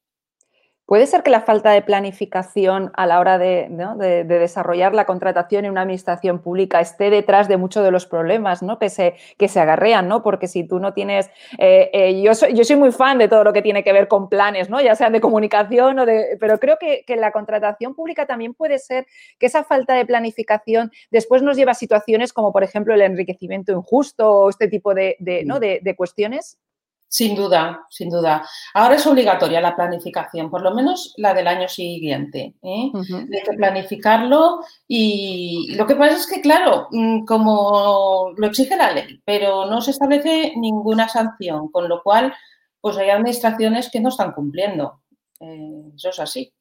¿Puede 0.86 1.08
ser 1.08 1.24
que 1.24 1.32
la 1.32 1.42
falta 1.42 1.72
de 1.72 1.82
planificación 1.82 2.92
a 2.96 3.08
la 3.08 3.20
hora 3.20 3.40
de, 3.40 4.24
desarrollar 4.28 4.94
la 4.94 5.06
contratación 5.06 5.66
en 5.66 5.72
una 5.72 5.82
administración 5.82 6.40
pública 6.40 6.80
esté 6.80 7.10
detrás 7.10 7.48
de 7.48 7.58
muchos 7.58 7.84
de 7.84 7.90
los 7.90 8.06
problemas 8.06 8.62
¿no? 8.62 8.78
que, 8.78 8.90
se, 8.90 9.16
que 9.40 9.48
se 9.48 9.60
agarrean? 9.60 10.08
¿no? 10.08 10.22
Porque 10.22 10.48
si 10.48 10.64
tú 10.64 10.80
no 10.80 10.94
tienes... 10.94 11.32
Eh, 11.58 11.90
eh, 11.92 12.22
yo, 12.22 12.36
soy, 12.36 12.54
yo 12.54 12.64
soy 12.64 12.76
muy 12.76 12.92
fan 12.92 13.18
de 13.18 13.28
todo 13.28 13.44
lo 13.44 13.52
que 13.52 13.64
tiene 13.64 13.84
que 13.84 13.94
ver 13.94 14.08
con 14.08 14.30
planes, 14.30 14.70
¿no? 14.70 14.80
ya 14.80 14.96
sean 14.96 15.12
de 15.12 15.22
comunicación 15.22 15.98
o 15.98 16.06
de... 16.06 16.38
Pero 16.40 16.60
creo 16.60 16.78
que, 16.80 17.04
que 17.08 17.16
la 17.16 17.32
contratación 17.32 17.96
pública 17.96 18.28
también 18.28 18.54
puede 18.54 18.78
ser 18.78 19.08
que 19.40 19.48
esa 19.48 19.64
falta 19.64 19.96
de 19.96 20.06
planificación 20.06 20.92
después 21.10 21.42
nos 21.42 21.58
lleva 21.58 21.72
a 21.72 21.76
situaciones 21.76 22.32
como, 22.32 22.54
por 22.54 22.64
ejemplo, 22.64 22.94
el 22.94 23.02
enriquecimiento 23.02 23.72
injusto 23.72 24.30
o 24.30 24.50
este 24.52 24.68
tipo 24.68 24.94
de, 24.94 25.18
¿no? 25.46 25.60
de 25.60 25.96
cuestiones. 25.98 26.60
Sin 27.08 27.36
duda, 27.36 27.86
sin 27.90 28.10
duda. 28.10 28.46
Ahora 28.74 28.96
es 28.96 29.08
obligatoria 29.08 29.62
la 29.62 29.76
planificación, 29.76 30.50
por 30.50 30.62
lo 30.62 30.74
menos 30.74 31.14
la 31.18 31.34
del 31.34 31.48
año 31.48 31.70
siguiente. 31.70 32.56
¿eh? 32.62 32.92
Hay 32.94 33.44
que 33.44 33.54
planificarlo 33.56 34.62
y 34.88 35.74
lo 35.76 35.86
que 35.86 35.96
pasa 35.96 36.18
es 36.18 36.28
que, 36.28 36.42
claro, 36.42 36.88
mm, 36.92 37.24
como 37.26 38.34
lo 38.36 38.48
exige 38.48 38.76
la 38.76 38.92
ley, 38.92 39.22
pero 39.24 39.66
no 39.66 39.82
se 39.82 39.92
establece 39.92 40.54
ninguna 40.58 41.08
sanción, 41.08 41.70
con 41.70 41.88
lo 41.88 42.02
cual, 42.04 42.34
pues 42.82 42.98
hay 42.98 43.10
administraciones 43.10 43.90
que 43.90 44.02
no 44.02 44.10
están 44.10 44.34
cumpliendo. 44.34 45.02
Eh, 45.40 45.92
eso 45.96 46.10
es 46.10 46.20
así. 46.20 46.54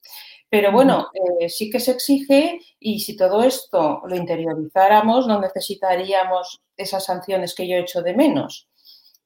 Pero 0.49 0.71
bueno, 0.71 1.09
eh, 1.41 1.49
sí 1.49 1.69
que 1.69 1.81
se 1.81 1.93
exige 1.93 2.61
y 2.79 3.01
si 3.01 3.17
todo 3.17 3.43
esto 3.43 4.03
lo 4.07 4.15
interiorizáramos, 4.15 5.27
no 5.27 5.41
necesitaríamos 5.41 6.61
esas 6.77 7.05
sanciones 7.07 7.55
que 7.55 7.67
yo 7.67 7.77
he 7.77 7.81
hecho 7.81 8.03
de 8.03 8.15
menos 8.15 8.69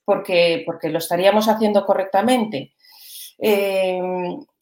porque, 0.08 0.64
lo 0.90 0.98
estaríamos 0.98 1.48
haciendo 1.48 1.84
correctamente. 1.84 2.72
Eh, 3.38 4.00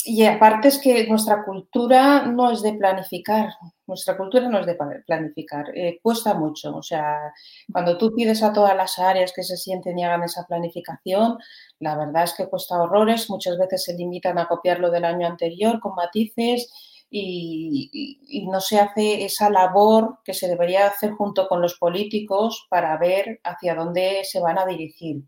y 0.05 0.25
aparte 0.25 0.69
es 0.69 0.79
que 0.79 1.07
nuestra 1.07 1.45
cultura 1.45 2.27
no 2.27 2.51
es 2.51 2.63
de 2.63 2.73
planificar, 2.75 3.51
nuestra 3.87 4.17
cultura 4.17 4.49
no 4.49 4.59
es 4.59 4.67
de 4.67 4.77
planificar, 5.07 5.67
eh, 5.73 6.01
cuesta 6.03 6.35
mucho. 6.35 6.75
O 6.75 6.83
sea, 6.83 7.33
cuando 7.73 7.97
tú 7.97 8.13
pides 8.13 8.43
a 8.43 8.53
todas 8.53 8.77
las 8.77 8.99
áreas 8.99 9.33
que 9.33 9.45
se 9.45 9.57
sienten 9.57 9.97
y 9.99 10.05
hagan 10.05 10.25
esa 10.25 10.45
planificación, 10.47 11.39
la 11.79 11.97
verdad 11.97 12.25
es 12.25 12.35
que 12.35 12.49
cuesta 12.49 12.83
horrores, 12.83 13.31
muchas 13.31 13.57
veces 13.57 13.85
se 13.85 13.95
limitan 13.95 14.39
a 14.39 14.49
copiarlo 14.49 14.91
del 14.91 15.05
año 15.05 15.29
anterior 15.29 15.79
con 15.79 15.95
matices 15.95 16.69
y, 17.09 18.49
no 18.51 18.61
se 18.61 18.81
hace 18.81 19.25
esa 19.25 19.49
labor 19.51 20.19
que 20.25 20.35
se 20.35 20.49
debería 20.49 20.89
hacer 20.89 21.13
junto 21.13 21.47
con 21.49 21.63
los 21.63 21.79
políticos 21.79 22.67
para 22.69 22.97
ver 22.99 23.41
hacia 23.45 23.75
dónde 23.77 24.23
se 24.25 24.41
van 24.41 24.59
a 24.59 24.67
dirigir 24.67 25.23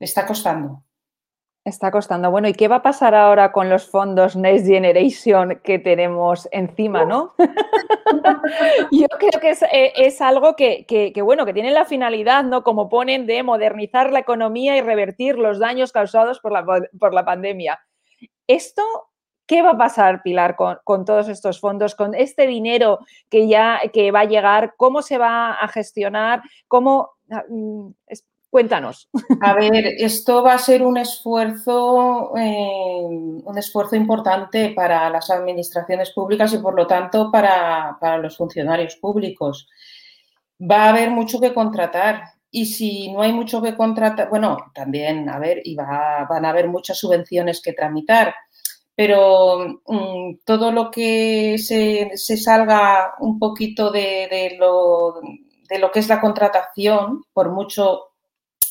está 0.00 0.26
costando. 0.26 0.82
Está 1.66 1.90
costando. 1.90 2.30
Bueno, 2.30 2.46
¿y 2.46 2.54
qué 2.54 2.68
va 2.68 2.76
a 2.76 2.82
pasar 2.82 3.12
ahora 3.12 3.50
con 3.50 3.68
los 3.68 3.90
fondos 3.90 4.36
Next 4.36 4.66
Generation 4.66 5.60
que 5.64 5.80
tenemos 5.80 6.48
encima, 6.52 7.04
no? 7.04 7.34
Yo 8.92 9.08
creo 9.18 9.40
que 9.40 9.50
es, 9.50 9.62
eh, 9.72 10.16
algo 10.20 10.54
que, 10.54 11.12
bueno, 11.24 11.44
que 11.44 11.52
tiene 11.52 11.72
la 11.72 11.84
finalidad, 11.84 12.44
¿no? 12.44 12.62
Como 12.62 12.88
ponen, 12.88 13.26
de 13.26 13.42
modernizar 13.42 14.12
la 14.12 14.20
economía 14.20 14.76
y 14.76 14.80
revertir 14.80 15.38
los 15.38 15.58
daños 15.58 15.90
causados 15.90 16.38
por 16.38 16.52
la, 16.52 16.64
por 17.00 17.12
la 17.12 17.24
pandemia. 17.24 17.80
Esto, 18.46 18.84
¿qué 19.44 19.62
va 19.62 19.70
a 19.70 19.76
pasar, 19.76 20.22
Pilar, 20.22 20.54
con, 20.54 20.78
con, 20.84 21.04
todos 21.04 21.28
estos 21.28 21.58
fondos, 21.58 21.96
con 21.96 22.14
este 22.14 22.46
dinero 22.46 23.00
que 23.28 23.48
ya 23.48 23.80
que 23.92 24.12
va 24.12 24.20
a 24.20 24.26
llegar? 24.26 24.74
¿Cómo 24.76 25.02
se 25.02 25.18
va 25.18 25.54
a 25.54 25.66
gestionar? 25.66 26.42
¿Cómo...? 26.68 27.10
Ah, 27.28 27.42
mm, 27.48 27.88
Cuéntanos. 28.56 29.10
A 29.42 29.52
ver, 29.52 29.84
esto 29.98 30.42
va 30.42 30.54
a 30.54 30.58
ser 30.58 30.82
un 30.82 30.96
esfuerzo, 30.96 32.34
eh, 32.38 33.04
un 33.04 33.58
esfuerzo 33.58 33.96
importante 33.96 34.70
para 34.70 35.10
las 35.10 35.28
administraciones 35.28 36.10
públicas 36.12 36.54
y 36.54 36.58
por 36.60 36.74
lo 36.74 36.86
tanto 36.86 37.30
para, 37.30 37.98
los 38.16 38.34
funcionarios 38.34 38.96
públicos. 38.96 39.68
Va 40.58 40.84
a 40.84 40.88
haber 40.88 41.10
mucho 41.10 41.38
que 41.38 41.52
contratar 41.52 42.22
y 42.50 42.64
si 42.64 43.12
no 43.12 43.20
hay 43.20 43.34
mucho 43.34 43.60
que 43.60 43.76
contratar, 43.76 44.30
bueno, 44.30 44.56
también, 44.72 45.28
a 45.28 45.38
ver, 45.38 45.60
y 45.62 45.74
van 45.74 46.46
a 46.46 46.48
haber 46.48 46.66
muchas 46.66 46.96
subvenciones 46.96 47.60
que 47.60 47.74
tramitar, 47.74 48.34
pero 48.94 49.82
mm, 49.84 50.38
todo 50.46 50.72
lo 50.72 50.90
que 50.90 51.58
se, 51.58 52.16
salga 52.16 53.16
un 53.20 53.38
poquito 53.38 53.90
de, 53.90 54.56
lo, 54.58 55.20
de 55.68 55.78
lo 55.78 55.90
que 55.90 55.98
es 55.98 56.08
la 56.08 56.22
contratación, 56.22 57.22
por 57.34 57.52
mucho 57.52 58.15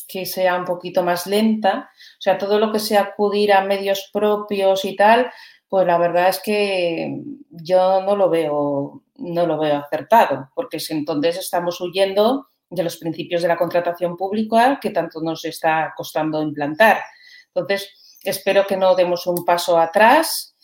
que 0.06 0.26
sea 0.26 0.56
un 0.56 0.64
poquito 0.64 1.02
más 1.02 1.26
lenta. 1.26 1.90
O 2.18 2.20
sea, 2.20 2.38
todo 2.38 2.58
lo 2.58 2.72
que 2.72 2.78
sea 2.78 3.02
acudir 3.02 3.52
a 3.52 3.64
medios 3.64 4.10
propios 4.12 4.84
y 4.84 4.96
tal, 4.96 5.30
pues 5.68 5.86
la 5.86 5.98
verdad 5.98 6.28
es 6.28 6.40
que 6.40 7.20
yo 7.50 8.02
no 8.02 8.16
lo 8.16 8.30
veo, 8.30 9.02
no 9.16 9.46
lo 9.46 9.58
veo 9.58 9.76
acertado, 9.76 10.50
porque 10.54 10.78
entonces 10.90 11.38
estamos 11.38 11.80
huyendo 11.80 12.48
de 12.70 12.82
los 12.82 12.96
principios 12.96 13.42
de 13.42 13.48
la 13.48 13.56
contratación 13.56 14.16
pública 14.16 14.78
que 14.80 14.90
tanto 14.90 15.20
nos 15.20 15.44
está 15.44 15.92
costando 15.96 16.42
implantar. 16.42 17.02
Entonces, 17.48 18.18
espero 18.22 18.66
que 18.66 18.76
no 18.76 18.94
demos 18.94 19.26
un 19.26 19.44
paso 19.44 19.78
atrás 19.78 20.56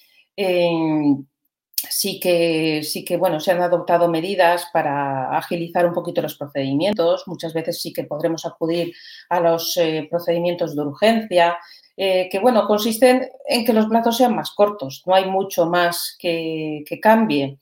sí 1.93 2.19
que, 2.19 2.83
sí 2.83 3.05
que, 3.05 3.17
bueno, 3.17 3.39
se 3.39 3.53
han 3.53 3.61
adoptado 3.61 4.09
medidas 4.09 4.67
para 4.73 5.37
agilizar 5.37 5.87
un 5.87 5.93
poquito 5.93 6.23
los 6.23 6.37
procedimientos. 6.37 7.25
Muchas 7.27 7.53
veces 7.53 7.81
sí 7.81 7.93
que 7.93 8.05
podremos 8.05 8.47
acudir 8.47 8.95
a 9.29 9.41
los 9.41 9.77
eh, 9.77 10.07
procedimientos 10.11 10.75
de 10.75 10.83
urgencia, 10.83 11.59
eh, 11.97 12.29
que, 12.31 12.39
bueno, 12.39 12.67
consisten 12.67 13.29
en 13.47 13.65
que 13.65 13.75
los 13.75 13.87
plazos 13.87 14.17
sean 14.17 14.35
más 14.35 14.53
cortos. 14.53 15.03
No 15.07 15.15
hay 15.15 15.27
mucho 15.27 15.67
más 15.67 16.17
que, 16.19 16.85
cambie. 17.03 17.59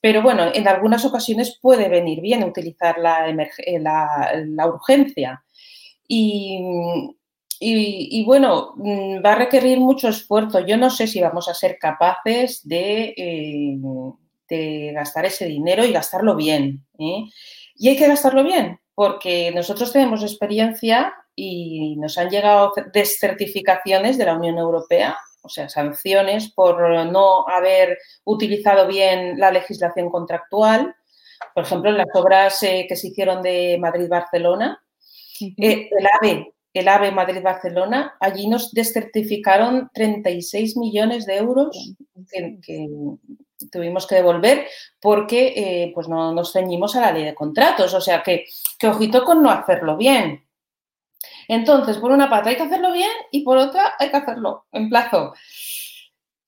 Pero, 0.00 0.22
bueno, 0.22 0.50
en 0.54 0.66
algunas 0.68 1.04
ocasiones 1.04 1.58
puede 1.60 1.88
venir 1.88 2.20
bien 2.20 2.44
utilizar 2.44 2.98
la, 2.98 3.26
la, 3.80 4.44
la 4.46 4.66
urgencia. 4.66 5.44
Y, 6.08 6.60
y, 7.58 8.24
bueno, 8.24 8.74
mm, 8.76 9.24
va 9.24 9.32
a 9.32 9.36
requerir 9.36 9.80
mucho 9.80 10.08
esfuerzo. 10.08 10.60
Yo 10.60 10.76
no 10.76 10.90
sé 10.90 11.06
si 11.06 11.20
vamos 11.20 11.48
a 11.48 11.54
ser 11.54 11.78
capaces 11.78 12.66
de, 12.66 13.14
eh, 13.16 14.92
gastar 14.92 15.26
ese 15.26 15.46
dinero 15.46 15.84
y 15.84 15.92
gastarlo 15.92 16.36
bien. 16.36 16.84
¿eh? 16.98 17.24
Y 17.76 17.88
hay 17.88 17.96
que 17.96 18.08
gastarlo 18.08 18.44
bien, 18.44 18.78
porque 18.94 19.50
nosotros 19.52 19.92
tenemos 19.92 20.22
experiencia 20.22 21.14
y 21.34 21.96
nos 21.96 22.16
han 22.18 22.30
llegado 22.30 22.72
descertificaciones 22.92 24.16
de 24.18 24.24
la 24.24 24.34
Unión 24.34 24.58
Europea, 24.58 25.16
o 25.42 25.48
sea, 25.48 25.68
sanciones 25.68 26.52
por 26.52 27.06
no 27.06 27.46
haber 27.48 27.98
utilizado 28.24 28.86
bien 28.86 29.38
la 29.38 29.50
legislación 29.50 30.10
contractual. 30.10 30.94
Por 31.54 31.64
ejemplo, 31.64 31.90
en 31.90 31.98
las 31.98 32.08
obras 32.14 32.62
eh, 32.62 32.86
que 32.88 32.96
se 32.96 33.08
hicieron 33.08 33.42
de 33.42 33.76
Madrid-Barcelona, 33.80 34.82
el 35.58 35.88
AVE 36.20 36.55
el 36.80 36.88
AVE 36.88 37.10
Madrid-Barcelona, 37.10 38.16
allí 38.20 38.48
nos 38.48 38.72
descertificaron 38.72 39.90
36 39.92 40.76
millones 40.76 41.26
de 41.26 41.36
euros 41.36 41.94
que, 42.30 42.58
tuvimos 43.70 44.06
que 44.06 44.16
devolver 44.16 44.66
porque 45.00 45.54
eh, 45.56 45.92
pues 45.94 46.08
no 46.08 46.32
nos 46.32 46.52
ceñimos 46.52 46.94
a 46.96 47.00
la 47.00 47.12
ley 47.12 47.24
de 47.24 47.34
contratos. 47.34 47.94
O 47.94 48.00
sea 48.00 48.22
que, 48.22 48.44
que 48.78 48.88
ojito 48.88 49.24
con 49.24 49.42
no 49.42 49.50
hacerlo 49.50 49.96
bien. 49.96 50.46
Entonces, 51.48 51.98
por 51.98 52.10
una 52.10 52.28
parte 52.28 52.50
hay 52.50 52.56
que 52.56 52.62
hacerlo 52.62 52.92
bien 52.92 53.10
y 53.30 53.42
por 53.42 53.58
otra 53.58 53.94
hay 53.98 54.10
que 54.10 54.16
hacerlo 54.16 54.66
en 54.72 54.88
plazo. 54.88 55.32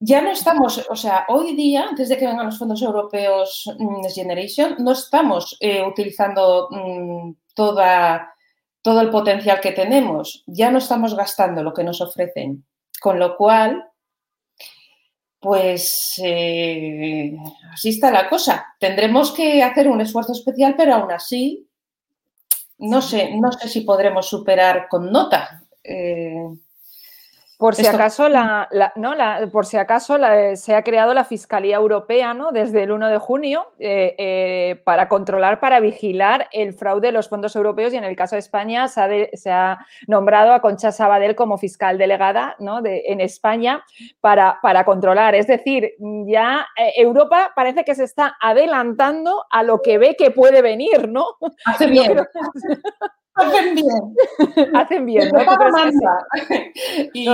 Ya 0.01 0.21
no 0.21 0.31
estamos, 0.31 0.87
o 0.89 0.95
sea, 0.95 1.25
hoy 1.29 1.57
día, 1.57 1.87
antes 1.89 2.09
de 2.09 2.17
que 2.17 2.27
vengan 2.27 2.47
los 2.47 2.59
fondos 2.59 2.83
europeos 2.83 3.65
mm, 3.79 4.01
Next 4.03 4.15
Generation, 4.17 4.77
no 4.79 4.93
estamos 4.93 5.57
eh, 5.59 5.85
utilizando 5.85 6.69
mm, 6.71 7.33
toda 7.55 8.33
todo 8.83 9.01
el 9.01 9.11
potencial 9.11 9.61
que 9.61 9.73
tenemos, 9.73 10.45
ya 10.47 10.71
no 10.71 10.79
estamos 10.79 11.15
gastando 11.15 11.63
lo 11.63 11.75
que 11.75 11.85
nos 11.85 12.01
ofrecen. 12.01 12.65
Con 13.01 13.19
lo 13.19 13.37
cual, 13.37 13.85
pues 15.41 16.21
eh, 16.23 17.37
así 17.73 17.91
está 17.91 18.11
la 18.11 18.29
cosa. 18.29 18.75
Tendremos 18.79 19.33
que 19.33 19.63
hacer 19.63 19.89
un 19.89 20.01
esfuerzo 20.01 20.33
especial, 20.33 20.75
pero 20.77 20.95
aún 20.95 21.13
así, 21.13 21.69
no 22.79 23.03
sé, 23.03 23.37
no 23.37 23.53
sé 23.53 23.69
si 23.69 23.83
podremos 23.83 24.29
superar 24.29 24.89
con 24.89 25.11
nota. 25.13 25.63
Eh, 25.83 26.49
por 27.59 27.75
si, 27.75 27.85
acaso 27.85 28.29
la, 28.29 28.69
¿no? 28.95 29.15
por 29.51 29.67
si 29.67 29.77
acaso 29.79 30.17
se 30.55 30.77
ha 30.77 30.85
creado 30.85 31.13
la 31.13 31.25
Fiscalía 31.25 31.75
Europea 31.75 32.33
¿no? 32.33 32.53
desde 32.53 32.85
el 32.85 32.93
1 32.93 33.09
de 33.09 33.19
junio 33.19 33.73
eh, 33.81 34.15
eh, 34.17 34.81
para 34.85 35.09
controlar, 35.09 35.59
para 35.59 35.81
vigilar 35.81 36.49
el 36.53 36.73
fraude 36.73 37.09
de 37.09 37.13
los 37.13 37.29
fondos 37.29 37.57
europeos 37.57 37.93
y 37.93 37.97
en 37.97 38.05
el 38.05 38.15
caso 38.15 38.37
de 38.37 38.41
España 38.41 38.87
se 38.87 39.51
ha, 39.51 39.79
nombrado 40.07 40.53
a 40.53 40.61
Concha 40.61 40.93
Sabadell 40.93 41.35
como 41.35 41.59
fiscal 41.59 41.99
delegada 41.99 42.55
¿no? 42.61 42.81
de, 42.81 43.03
en 43.07 43.21
España 43.21 43.85
para, 44.21 44.61
para, 44.63 44.85
controlar. 44.85 45.35
Es 45.35 45.49
decir, 45.49 45.95
ya 46.27 46.65
eh, 46.77 46.93
Europa 46.97 47.51
parece 47.57 47.85
que 47.85 47.97
se 47.97 48.05
está 48.05 48.37
adelantando 48.41 49.45
a 49.51 49.65
lo 49.65 49.83
que 49.83 49.99
ve 49.99 50.15
que 50.17 50.31
puede 50.31 50.63
venir, 50.63 51.09
¿no? 51.09 51.27
Hace 51.65 51.87
bien. 51.89 52.19
Hacen 53.39 53.75
bien. 53.75 54.17
Hacen 54.75 55.07
bien, 55.07 55.31
¿no? 55.31 55.41
Y, 57.15 57.27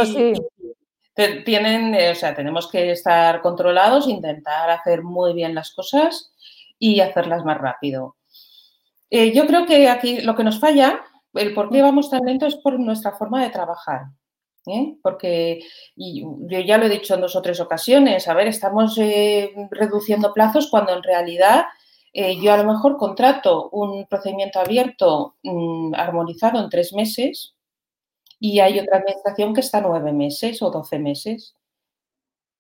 tienen, 1.45 1.95
eh, 1.95 2.11
o 2.11 2.15
sea, 2.15 2.35
tenemos 2.35 2.71
que 2.71 2.91
estar 2.91 3.41
controlados, 3.41 4.09
intentar 4.09 4.71
hacer 4.71 5.03
muy 5.03 5.33
bien 5.33 5.55
las 5.55 5.73
cosas 5.73 6.33
y 6.79 7.01
hacerlas 7.01 7.45
más 7.45 7.59
rápido. 7.59 8.17
Eh, 9.11 9.33
yo 9.33 9.47
creo 9.47 9.65
que 9.65 9.89
aquí 9.89 10.21
lo 10.23 10.35
que 10.35 10.45
nos 10.45 10.59
falla, 10.59 11.01
el 11.35 11.55
por 11.55 11.71
qué 11.71 11.83
vamos 11.83 12.11
tan 12.11 12.25
lento 12.25 12.47
es 12.47 12.57
por 12.57 12.79
nuestra 12.81 13.13
forma 13.13 13.43
de 13.43 13.51
trabajar. 13.51 14.07
¿eh? 14.67 14.97
Porque 15.03 15.61
yo 15.95 16.61
ya 16.61 16.79
lo 16.79 16.87
he 16.87 16.91
dicho 16.91 17.15
en 17.15 17.21
dos 17.21 17.37
o 17.37 17.43
tres 17.43 17.61
ocasiones, 17.61 18.27
a 18.27 18.35
ver, 18.35 18.49
estamos 18.49 18.97
reduciendo 19.71 20.33
plazos 20.33 20.69
cuando 20.69 20.95
en 20.97 21.03
realidad 21.03 21.67
yo 22.14 22.52
a 22.52 22.56
lo 22.56 22.73
mejor 22.73 22.97
contrato 22.97 23.68
un 23.71 24.06
procedimiento 24.06 24.61
abierto 24.61 25.35
mm, 25.42 25.94
armonizado 25.94 26.62
en 26.62 26.71
tres 26.71 26.92
meses, 26.92 27.54
y 28.38 28.61
hay 28.61 28.78
otra 28.78 28.99
administración 28.99 29.54
que 29.54 29.61
está 29.61 29.80
nueve 29.80 30.12
meses 30.12 30.61
o 30.61 30.71
doce 30.71 30.99
meses. 30.99 31.56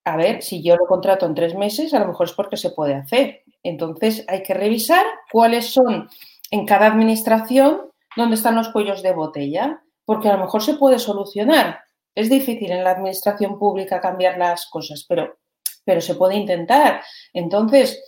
A 0.04 0.16
ver, 0.16 0.42
si 0.42 0.62
yo 0.62 0.76
lo 0.76 0.86
contrato 0.86 1.26
en 1.26 1.34
tres 1.34 1.54
meses, 1.54 1.92
a 1.92 1.98
lo 1.98 2.08
mejor 2.08 2.26
es 2.26 2.32
porque 2.32 2.56
se 2.56 2.70
puede 2.70 2.94
hacer. 2.94 3.42
Entonces 3.62 4.24
hay 4.28 4.42
que 4.42 4.54
revisar 4.54 5.04
cuáles 5.30 5.72
son 5.72 6.08
en 6.50 6.66
cada 6.66 6.86
administración 6.86 7.90
dónde 8.16 8.36
están 8.36 8.54
los 8.54 8.70
cuellos 8.70 9.02
de 9.02 9.12
botella, 9.12 9.82
porque 10.06 10.28
a 10.30 10.36
lo 10.36 10.44
mejor 10.44 10.62
se 10.62 10.74
puede 10.74 10.98
solucionar. 10.98 11.80
Es 12.14 12.30
difícil 12.30 12.70
en 12.70 12.84
la 12.84 12.92
administración 12.92 13.58
pública 13.58 14.00
cambiar 14.00 14.38
las 14.38 14.66
cosas, 14.70 15.04
pero, 15.06 15.36
pero 15.84 16.00
se 16.00 16.14
puede 16.14 16.36
intentar. 16.36 17.02
Entonces, 17.32 18.02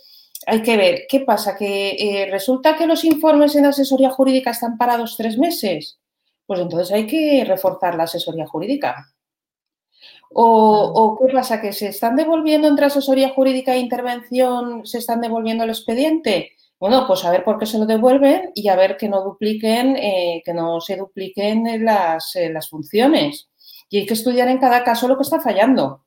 hay 0.45 0.61
que 0.61 0.77
ver 0.77 1.05
qué 1.09 1.21
pasa, 1.21 1.55
que 1.57 1.89
eh, 1.91 2.29
resulta 2.31 2.77
que 2.77 2.87
los 2.87 3.03
informes 3.03 3.55
en 3.55 3.65
asesoría 3.65 4.09
jurídica 4.09 4.51
están 4.51 4.77
parados 4.77 5.17
tres 5.17 5.37
meses 5.37 5.99
pues 6.47 6.61
entonces 6.61 6.91
hay 6.91 7.05
que 7.05 7.43
reforzar 7.45 7.95
la 7.95 8.03
asesoría 8.03 8.47
jurídica. 8.47 9.13
O, 10.33 11.17
qué 11.21 11.33
pasa? 11.33 11.61
¿Que 11.61 11.73
se 11.73 11.87
están 11.87 12.15
devolviendo 12.15 12.67
entre 12.67 12.85
asesoría 12.85 13.29
jurídica 13.29 13.73
e 13.73 13.79
intervención, 13.79 14.85
se 14.85 14.97
están 14.99 15.21
devolviendo 15.21 15.63
el 15.63 15.69
expediente? 15.69 16.51
Bueno, 16.79 17.05
pues 17.07 17.25
a 17.25 17.31
ver 17.31 17.43
por 17.43 17.59
qué 17.59 17.65
se 17.65 17.79
lo 17.79 17.85
devuelven 17.85 18.51
y 18.55 18.67
a 18.69 18.75
ver 18.75 18.97
que 18.97 19.09
no 19.09 19.23
dupliquen, 19.23 19.95
eh, 19.97 20.41
que 20.45 20.53
no 20.53 20.79
se 20.79 20.95
dupliquen 20.95 21.83
las, 21.83 22.35
eh, 22.35 22.49
las 22.49 22.69
funciones. 22.69 23.49
Y 23.89 23.99
hay 23.99 24.05
que 24.05 24.13
estudiar 24.13 24.47
en 24.47 24.59
cada 24.59 24.83
caso 24.83 25.07
lo 25.07 25.17
que 25.17 25.23
está 25.23 25.41
fallando, 25.41 26.05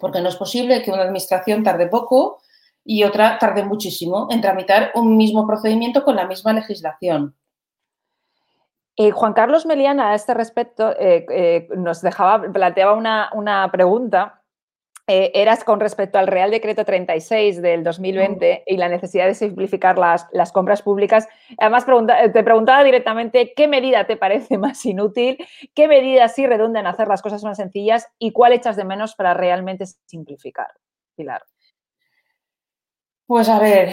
porque 0.00 0.20
no 0.20 0.28
es 0.28 0.36
posible 0.36 0.82
que 0.82 0.90
una 0.90 1.02
administración 1.02 1.62
tarde 1.62 1.86
poco 1.86 2.41
y 2.84 3.04
otra 3.04 3.38
tarde 3.38 3.64
muchísimo 3.64 4.28
en 4.30 4.40
tramitar 4.40 4.90
un 4.94 5.16
mismo 5.16 5.46
procedimiento 5.46 6.02
con 6.04 6.16
la 6.16 6.26
misma 6.26 6.52
legislación. 6.52 7.36
Eh, 8.96 9.10
Juan 9.10 9.32
Carlos 9.32 9.64
Meliana, 9.64 10.10
a 10.10 10.14
este 10.14 10.34
respecto, 10.34 10.94
eh, 10.98 11.24
eh, 11.30 11.68
nos 11.76 12.02
dejaba, 12.02 12.42
planteaba 12.52 12.92
una, 12.94 13.70
pregunta. 13.72 14.38
eras 15.06 15.64
con 15.64 15.80
respecto 15.80 16.18
al 16.18 16.26
Real 16.26 16.50
Decreto 16.50 16.84
36 16.84 17.60
del 17.60 17.84
2020 17.84 18.64
y 18.66 18.76
la 18.76 18.88
necesidad 18.88 19.26
de 19.26 19.34
simplificar 19.34 19.98
las, 19.98 20.26
las 20.32 20.52
compras 20.52 20.80
públicas. 20.80 21.28
Además, 21.58 21.84
te 22.32 22.42
preguntaba 22.42 22.84
directamente 22.84 23.52
qué 23.54 23.68
medida 23.68 24.06
te 24.06 24.16
parece 24.16 24.58
más 24.58 24.84
inútil, 24.86 25.36
qué 25.74 25.88
medidas 25.88 26.34
sí 26.34 26.46
redundan 26.46 26.82
en 26.82 26.92
hacer 26.92 27.08
las 27.08 27.20
cosas 27.22 27.42
más 27.44 27.56
sencillas 27.58 28.08
y 28.18 28.32
cuál 28.32 28.52
echas 28.52 28.76
de 28.76 28.84
menos 28.84 29.14
para 29.14 29.34
realmente 29.34 29.84
simplificar. 30.06 30.68
Pilar. 31.16 31.42
Pues 33.26 33.48
a 33.48 33.58
ver, 33.58 33.92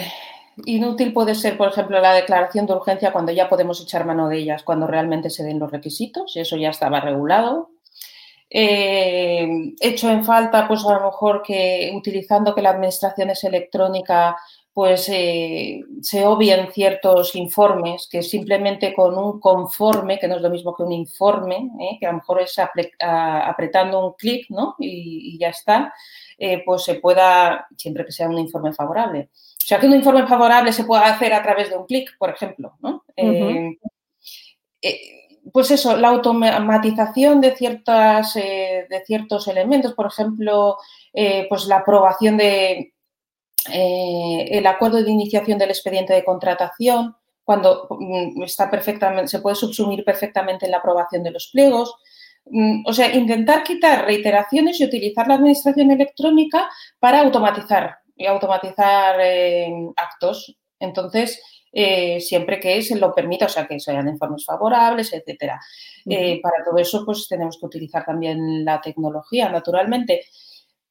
Inútil 0.66 1.12
puede 1.12 1.34
ser, 1.34 1.56
por 1.56 1.68
ejemplo, 1.68 2.00
la 2.00 2.14
declaración 2.14 2.66
de 2.66 2.74
urgencia 2.74 3.12
cuando 3.12 3.32
ya 3.32 3.48
podemos 3.48 3.80
echar 3.80 4.04
mano 4.04 4.28
de 4.28 4.38
ellas, 4.38 4.62
cuando 4.62 4.86
realmente 4.86 5.30
se 5.30 5.44
den 5.44 5.58
los 5.58 5.70
requisitos, 5.70 6.36
eso 6.36 6.56
ya 6.56 6.70
estaba 6.70 7.00
regulado. 7.00 7.70
Eh, 8.50 9.48
hecho 9.80 10.10
en 10.10 10.24
falta, 10.24 10.66
pues 10.66 10.84
a 10.84 10.94
lo 10.98 11.06
mejor 11.06 11.42
que 11.42 11.92
utilizando 11.94 12.54
que 12.54 12.62
la 12.62 12.70
administración 12.70 13.30
es 13.30 13.44
electrónica, 13.44 14.36
pues 14.72 15.08
eh, 15.08 15.82
se 16.00 16.26
obvien 16.26 16.72
ciertos 16.72 17.34
informes 17.34 18.08
que 18.10 18.22
simplemente 18.22 18.94
con 18.94 19.16
un 19.18 19.40
conforme, 19.40 20.18
que 20.18 20.28
no 20.28 20.36
es 20.36 20.42
lo 20.42 20.50
mismo 20.50 20.74
que 20.74 20.84
un 20.84 20.92
informe, 20.92 21.70
eh, 21.80 21.96
que 21.98 22.06
a 22.06 22.12
lo 22.12 22.18
mejor 22.18 22.40
es 22.40 22.56
apretando 22.98 24.06
un 24.06 24.14
clic 24.14 24.46
¿no? 24.50 24.76
y, 24.78 25.38
ya 25.38 25.48
está, 25.48 25.92
pues 26.64 26.84
se 26.84 26.94
pueda, 26.94 27.66
siempre 27.76 28.04
que 28.06 28.12
sea 28.12 28.28
un 28.28 28.38
informe 28.38 28.72
favorable, 28.72 29.28
o 29.62 29.66
sea, 29.66 29.78
que 29.78 29.86
un 29.86 29.94
informe 29.94 30.26
favorable 30.26 30.72
se 30.72 30.84
pueda 30.84 31.06
hacer 31.06 31.32
a 31.32 31.42
través 31.42 31.70
de 31.70 31.76
un 31.76 31.86
clic, 31.86 32.16
por 32.18 32.30
ejemplo. 32.30 32.76
¿no? 32.80 33.04
Eh, 33.14 33.78
eh, 34.82 35.00
pues 35.52 35.70
eso, 35.70 35.96
la 35.96 36.08
automatización 36.08 37.40
de, 37.40 37.54
ciertas, 37.54 38.34
eh, 38.36 38.86
de 38.88 39.04
ciertos 39.04 39.46
elementos, 39.48 39.92
por 39.94 40.06
ejemplo, 40.06 40.78
pues 41.48 41.66
la 41.66 41.76
aprobación 41.76 42.36
de 42.36 42.94
el 43.72 44.66
acuerdo 44.66 45.02
de 45.02 45.10
iniciación 45.10 45.58
del 45.58 45.70
expediente 45.70 46.14
de 46.14 46.24
contratación, 46.24 47.14
cuando 47.44 47.86
mm, 47.90 48.42
está 48.42 48.70
perfectamente, 48.70 49.28
se 49.28 49.40
puede 49.40 49.56
subsumir 49.56 50.04
perfectamente 50.04 50.64
en 50.64 50.72
la 50.72 50.78
aprobación 50.78 51.22
de 51.22 51.32
los 51.32 51.48
pliegos. 51.48 51.94
Mm, 52.46 52.82
o 52.86 52.92
sea, 52.92 53.14
intentar 53.14 53.62
quitar 53.62 54.04
reiteraciones 54.04 54.80
y 54.80 54.84
utilizar 54.84 55.28
la 55.28 55.34
administración 55.34 55.90
electrónica 55.90 56.68
para 56.98 57.20
automatizar 57.20 57.98
y 58.16 58.26
automatizar 58.26 59.16
eh, 59.20 59.72
actos. 59.96 60.56
Entonces, 60.78 61.40
eh, 61.72 62.20
siempre 62.20 62.58
que 62.58 62.82
se 62.82 62.98
lo 62.98 63.14
permita, 63.14 63.46
o 63.46 63.48
sea, 63.48 63.66
que 63.66 63.78
sean 63.78 64.08
informes 64.08 64.44
favorables, 64.44 65.12
etcétera. 65.12 65.60
Eh, 66.06 66.40
para 66.42 66.64
todo 66.64 66.78
eso, 66.78 67.04
pues 67.04 67.28
tenemos 67.28 67.58
que 67.58 67.66
utilizar 67.66 68.04
también 68.04 68.64
la 68.64 68.80
tecnología, 68.80 69.48
naturalmente. 69.48 70.22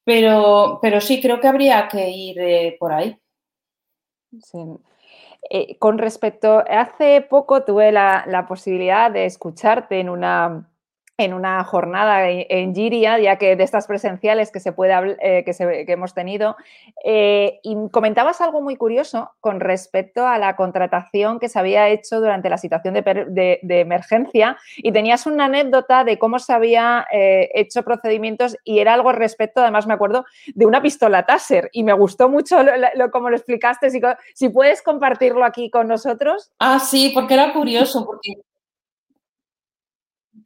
Pero, 0.04 0.78
pero 0.80 1.00
sí, 1.00 1.20
creo 1.20 1.40
que 1.40 1.48
habría 1.48 1.88
que 1.88 2.08
ir 2.08 2.76
por 2.78 2.92
ahí. 2.92 3.16
con 5.78 5.98
respecto, 5.98 6.64
hace 6.68 7.20
poco 7.20 7.64
tuve 7.64 7.92
la 7.92 8.46
posibilidad 8.48 9.10
de 9.10 9.26
escucharte 9.26 10.00
en 10.00 10.08
una 10.08 10.69
en 11.20 11.34
una 11.34 11.62
jornada 11.64 12.28
en 12.28 12.74
Giria, 12.74 13.18
ya 13.18 13.36
que 13.36 13.56
de 13.56 13.64
estas 13.64 13.86
presenciales 13.86 14.50
que, 14.50 14.60
se 14.60 14.72
puede, 14.72 15.16
eh, 15.20 15.44
que, 15.44 15.92
hemos 15.92 16.14
tenido, 16.14 16.56
eh, 17.04 17.60
y 17.62 17.76
comentabas 17.90 18.40
algo 18.40 18.62
muy 18.62 18.76
curioso 18.76 19.30
con 19.40 19.60
respecto 19.60 20.26
a 20.26 20.38
la 20.38 20.56
contratación 20.56 21.38
que 21.38 21.48
se 21.48 21.58
había 21.58 21.88
hecho 21.88 22.20
durante 22.20 22.48
la 22.48 22.58
situación 22.58 22.94
de, 22.94 23.60
emergencia 23.62 24.58
y 24.76 24.92
tenías 24.92 25.26
una 25.26 25.46
anécdota 25.46 26.04
de 26.04 26.18
cómo 26.18 26.38
se 26.38 26.52
había 26.52 27.06
eh, 27.12 27.50
hecho 27.54 27.82
procedimientos 27.82 28.56
y 28.64 28.78
era 28.78 28.94
algo 28.94 29.12
respecto, 29.12 29.60
además 29.60 29.86
me 29.86 29.94
acuerdo, 29.94 30.24
de 30.54 30.66
una 30.66 30.82
pistola 30.82 31.24
Taser 31.24 31.70
y 31.72 31.82
me 31.82 31.92
gustó 31.92 32.28
mucho 32.28 32.62
lo, 32.62 33.10
como 33.10 33.30
lo 33.30 33.36
explicaste, 33.36 33.90
si, 33.90 34.00
si 34.34 34.48
puedes 34.48 34.82
compartirlo 34.82 35.44
aquí 35.44 35.70
con 35.70 35.88
nosotros. 35.88 36.50
Ah, 36.58 36.78
sí, 36.78 37.10
porque 37.14 37.34
era 37.34 37.52
curioso, 37.52 38.04
porque 38.04 38.42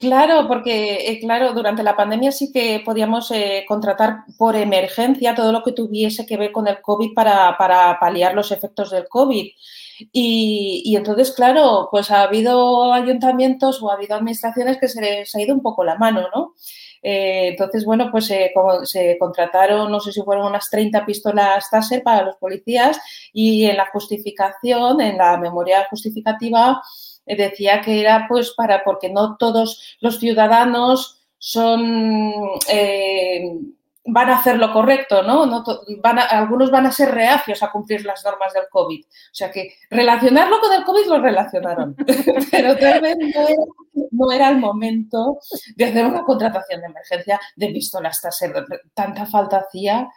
Claro, 0.00 0.48
porque 0.48 1.10
eh, 1.10 1.20
claro, 1.20 1.52
durante 1.52 1.82
la 1.82 1.96
pandemia 1.96 2.32
sí 2.32 2.50
que 2.52 2.80
podíamos 2.84 3.30
eh, 3.30 3.64
contratar 3.68 4.24
por 4.38 4.56
emergencia 4.56 5.34
todo 5.34 5.52
lo 5.52 5.62
que 5.62 5.72
tuviese 5.72 6.24
que 6.26 6.36
ver 6.36 6.52
con 6.52 6.66
el 6.66 6.80
COVID 6.80 7.12
para, 7.14 7.56
paliar 8.00 8.34
los 8.34 8.50
efectos 8.50 8.90
del 8.90 9.08
COVID. 9.08 9.46
Y, 10.12 10.94
entonces, 10.96 11.32
claro, 11.32 11.88
pues 11.90 12.10
ha 12.10 12.22
habido 12.22 12.92
ayuntamientos 12.92 13.82
o 13.82 13.90
ha 13.90 13.94
habido 13.94 14.16
administraciones 14.16 14.78
que 14.78 14.88
se 14.88 15.00
les 15.00 15.34
ha 15.34 15.40
ido 15.40 15.54
un 15.54 15.62
poco 15.62 15.84
la 15.84 15.96
mano, 15.96 16.28
¿no? 16.34 16.54
Eh, 17.02 17.48
entonces, 17.48 17.84
bueno, 17.84 18.10
pues 18.10 18.26
se 18.26 19.16
contrataron, 19.18 19.92
no 19.92 20.00
sé 20.00 20.12
si 20.12 20.22
fueron 20.22 20.46
unas 20.46 20.70
30 20.70 21.04
pistolas 21.06 21.70
Taser 21.70 22.02
para 22.02 22.24
los 22.24 22.36
policías 22.36 22.98
y 23.32 23.66
en 23.66 23.76
la 23.76 23.86
justificación, 23.92 25.00
en 25.00 25.18
la 25.18 25.36
memoria 25.36 25.86
justificativa, 25.90 26.82
decía 27.26 27.80
que 27.80 28.00
era 28.00 28.26
pues 28.28 28.52
para, 28.52 28.84
porque 28.84 29.10
no 29.10 29.36
todos 29.36 29.96
los 30.00 30.18
ciudadanos 30.18 31.22
son, 31.38 32.32
eh, 32.68 33.58
van 34.06 34.30
a 34.30 34.38
hacer 34.38 34.58
lo 34.58 34.72
correcto, 34.72 35.22
¿no? 35.22 35.46
no 35.46 35.64
van 36.02 36.18
algunos 36.18 36.70
van 36.70 36.86
a 36.86 36.92
ser 36.92 37.10
reacios 37.10 37.62
a 37.62 37.70
cumplir 37.70 38.04
las 38.04 38.24
normas 38.24 38.52
del 38.52 38.64
COVID. 38.70 39.04
O 39.04 39.34
sea 39.34 39.50
que 39.50 39.74
relacionarlo 39.90 40.60
con 40.60 40.72
el 40.72 40.84
COVID 40.84 41.06
lo 41.06 41.20
relacionaron, 41.20 41.96
pero 42.50 42.76
tal 42.76 43.00
vez 43.00 43.16
no 44.10 44.32
era, 44.32 44.48
el 44.48 44.58
momento 44.58 45.38
de 45.76 45.84
hacer 45.86 46.06
una 46.06 46.24
contratación 46.24 46.80
de 46.80 46.86
emergencia 46.86 47.40
de 47.56 47.68
pistolas 47.68 48.20
Tanta 48.94 49.26
falta 49.26 49.58
hacía 49.58 50.08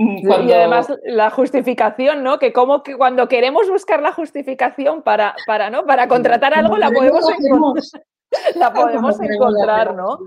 y 0.00 0.52
además 0.52 0.88
la 1.04 1.30
justificación, 1.30 2.22
¿no? 2.22 2.38
Que 2.38 2.52
como 2.52 2.82
que 2.82 2.96
cuando 2.96 3.28
queremos 3.28 3.68
buscar 3.68 4.00
la 4.00 4.12
justificación 4.12 5.02
para, 5.02 5.34
para, 5.46 5.68
¿no? 5.68 5.84
para 5.84 6.08
contratar 6.08 6.54
algo, 6.54 6.78
la 6.78 6.90
podemos 6.90 7.24
encontrar. 7.38 7.84
La 8.54 8.72
podemos 8.72 9.20
encontrar, 9.20 9.94
¿no? 9.96 10.20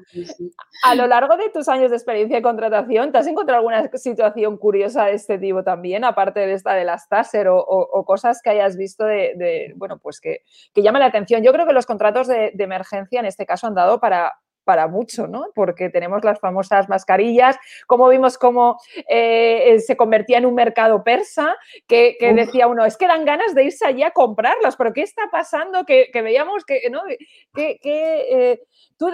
A 0.83 0.93
lo 0.93 1.07
largo 1.07 1.37
de 1.37 1.49
tus 1.49 1.69
años 1.69 1.89
de 1.89 1.95
experiencia 1.95 2.35
de 2.35 2.43
contratación, 2.43 3.13
¿te 3.13 3.17
has 3.17 3.27
encontrado 3.27 3.59
alguna 3.59 3.89
situación 3.95 4.57
curiosa 4.57 5.05
de 5.05 5.13
este 5.13 5.39
tipo 5.39 5.63
también, 5.63 6.03
aparte 6.03 6.41
de 6.41 6.51
esta 6.51 6.73
de 6.73 6.83
las 6.83 7.07
Taser 7.07 7.47
o, 7.49 8.03
cosas 8.05 8.41
que 8.43 8.49
hayas 8.49 8.75
visto 8.75 9.05
de, 9.05 9.73
bueno, 9.77 9.99
pues 9.99 10.19
que, 10.19 10.41
que 10.73 10.83
llaman 10.83 10.99
la 10.99 11.07
atención? 11.07 11.43
Yo 11.43 11.53
creo 11.53 11.65
que 11.65 11.71
los 11.71 11.85
contratos 11.85 12.27
de, 12.27 12.51
de, 12.53 12.63
emergencia 12.65 13.21
en 13.21 13.25
este 13.25 13.45
caso 13.45 13.67
han 13.67 13.75
dado 13.75 14.01
para, 14.01 14.33
para 14.63 14.87
mucho, 14.87 15.27
¿no? 15.27 15.47
Porque 15.53 15.89
tenemos 15.89 16.23
las 16.23 16.39
famosas 16.39 16.89
mascarillas, 16.89 17.57
como 17.87 18.09
vimos 18.09 18.37
cómo 18.37 18.79
eh, 19.09 19.79
se 19.79 19.97
convertía 19.97 20.37
en 20.37 20.45
un 20.45 20.55
mercado 20.55 21.03
persa, 21.03 21.55
que, 21.87 22.17
decía 22.35 22.67
uno, 22.67 22.85
es 22.85 22.97
que 22.97 23.07
dan 23.07 23.25
ganas 23.25 23.53
de 23.55 23.65
irse 23.65 23.85
allí 23.85 24.03
a 24.03 24.11
comprarlas, 24.11 24.75
pero 24.75 24.93
¿qué 24.93 25.01
está 25.01 25.23
pasando? 25.31 25.85
Que, 25.85 26.09
veíamos 26.13 26.65
que, 26.65 26.89
¿no? 26.89 27.01
Que, 27.53 27.79
eh, 27.83 28.61
tú, 28.97 29.11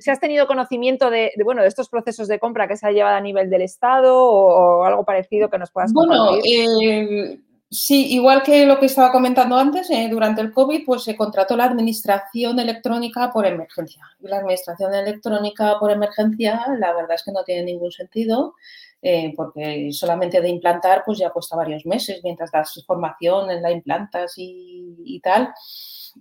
si 0.00 0.10
has 0.10 0.20
tenido 0.20 0.46
conocimiento 0.46 1.10
de, 1.10 1.32
bueno, 1.44 1.62
de 1.62 1.68
estos 1.68 1.88
procesos 1.88 2.28
de 2.28 2.38
compra 2.38 2.68
que 2.68 2.76
se 2.76 2.86
ha 2.86 2.92
llevado 2.92 3.16
a 3.16 3.20
nivel 3.20 3.50
del 3.50 3.62
Estado 3.62 4.16
o, 4.18 4.84
algo 4.84 5.04
parecido 5.04 5.50
que 5.50 5.58
nos 5.58 5.70
puedas 5.70 5.92
compartir. 5.92 6.66
Bueno, 6.66 7.51
Sí, 7.72 8.12
igual 8.12 8.42
que 8.42 8.66
lo 8.66 8.78
que 8.78 8.84
estaba 8.84 9.10
comentando 9.10 9.56
antes, 9.56 9.88
eh, 9.88 10.06
durante 10.10 10.42
el 10.42 10.52
COVID, 10.52 10.84
pues 10.84 11.04
se 11.04 11.16
contrató 11.16 11.56
la 11.56 11.64
administración 11.64 12.58
electrónica 12.60 13.32
por 13.32 13.46
emergencia. 13.46 14.04
Y 14.20 14.28
la 14.28 14.38
administración 14.40 14.94
electrónica 14.94 15.78
por 15.80 15.90
emergencia, 15.90 16.66
la 16.78 16.92
verdad 16.92 17.14
es 17.14 17.22
que 17.22 17.32
no 17.32 17.42
tiene 17.44 17.62
ningún 17.62 17.90
sentido, 17.90 18.56
eh, 19.00 19.32
porque 19.34 19.88
solamente 19.90 20.42
de 20.42 20.50
implantar, 20.50 21.02
pues 21.06 21.18
ya 21.18 21.30
cuesta 21.30 21.56
varios 21.56 21.86
meses, 21.86 22.20
mientras 22.22 22.50
das 22.50 22.84
formación 22.86 23.50
en 23.50 23.62
la 23.62 23.70
implantas 23.70 24.34
y, 24.36 25.18
tal. 25.22 25.48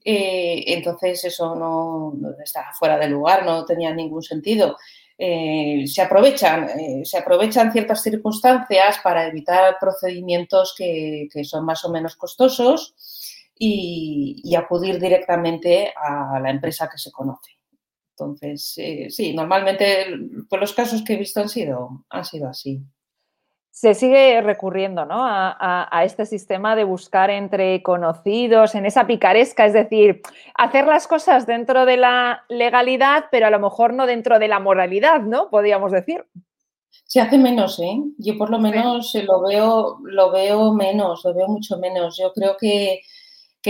Eh, 0.05 0.63
entonces, 0.67 1.25
eso 1.25 1.53
no, 1.55 2.13
no, 2.15 2.29
está 2.41 2.71
fuera 2.79 2.97
de 2.97 3.09
lugar, 3.09 3.45
no 3.45 3.65
tenía 3.65 3.93
ningún 3.93 4.23
sentido. 4.23 4.77
Eh, 5.23 5.85
se, 5.85 6.01
aprovechan, 6.01 6.67
eh, 6.79 7.01
se 7.05 7.19
aprovechan 7.19 7.71
ciertas 7.71 8.01
circunstancias 8.01 8.97
para 9.03 9.27
evitar 9.27 9.77
procedimientos 9.79 10.73
que, 10.75 11.29
son 11.43 11.63
más 11.63 11.85
o 11.85 11.91
menos 11.91 12.15
costosos 12.15 12.95
y, 13.55 14.55
acudir 14.55 14.99
directamente 14.99 15.93
a 15.95 16.39
la 16.39 16.49
empresa 16.49 16.89
que 16.89 16.97
se 16.97 17.11
conoce. 17.11 17.51
Entonces, 18.17 18.73
eh, 18.77 19.11
sí, 19.11 19.35
normalmente 19.35 20.07
pues 20.49 20.59
los 20.59 20.73
casos 20.73 21.03
que 21.03 21.13
he 21.13 21.17
visto 21.17 21.39
han 21.39 21.49
sido, 21.49 22.03
han 22.09 22.25
sido 22.25 22.49
así 22.49 22.81
se 23.71 23.93
sigue 23.95 24.41
recurriendo 24.41 25.05
¿no? 25.05 25.21
a, 25.23 26.01
este 26.03 26.25
sistema 26.25 26.75
de 26.75 26.83
buscar 26.83 27.29
entre 27.29 27.81
conocidos, 27.81 28.75
en 28.75 28.85
esa 28.85 29.07
picaresca, 29.07 29.65
es 29.65 29.73
decir, 29.73 30.21
hacer 30.55 30.85
las 30.85 31.07
cosas 31.07 31.47
dentro 31.47 31.85
de 31.85 31.97
la 31.97 32.43
legalidad, 32.49 33.25
pero 33.31 33.47
a 33.47 33.49
lo 33.49 33.59
mejor 33.59 33.93
no 33.93 34.05
dentro 34.05 34.39
de 34.39 34.49
la 34.49 34.59
moralidad, 34.59 35.21
¿no? 35.21 35.49
Podríamos 35.49 35.93
decir. 35.93 36.25
Se 37.05 37.21
hace 37.21 37.37
menos, 37.37 37.79
¿eh? 37.79 37.97
Yo 38.17 38.37
por 38.37 38.49
lo 38.49 38.59
menos 38.59 39.13
lo 39.15 39.41
veo, 39.41 39.99
lo 40.03 40.31
veo 40.31 40.73
menos, 40.73 41.23
lo 41.23 41.33
veo 41.33 41.47
mucho 41.47 41.77
menos. 41.77 42.17
Yo 42.17 42.33
creo 42.33 42.57
que, 42.57 43.01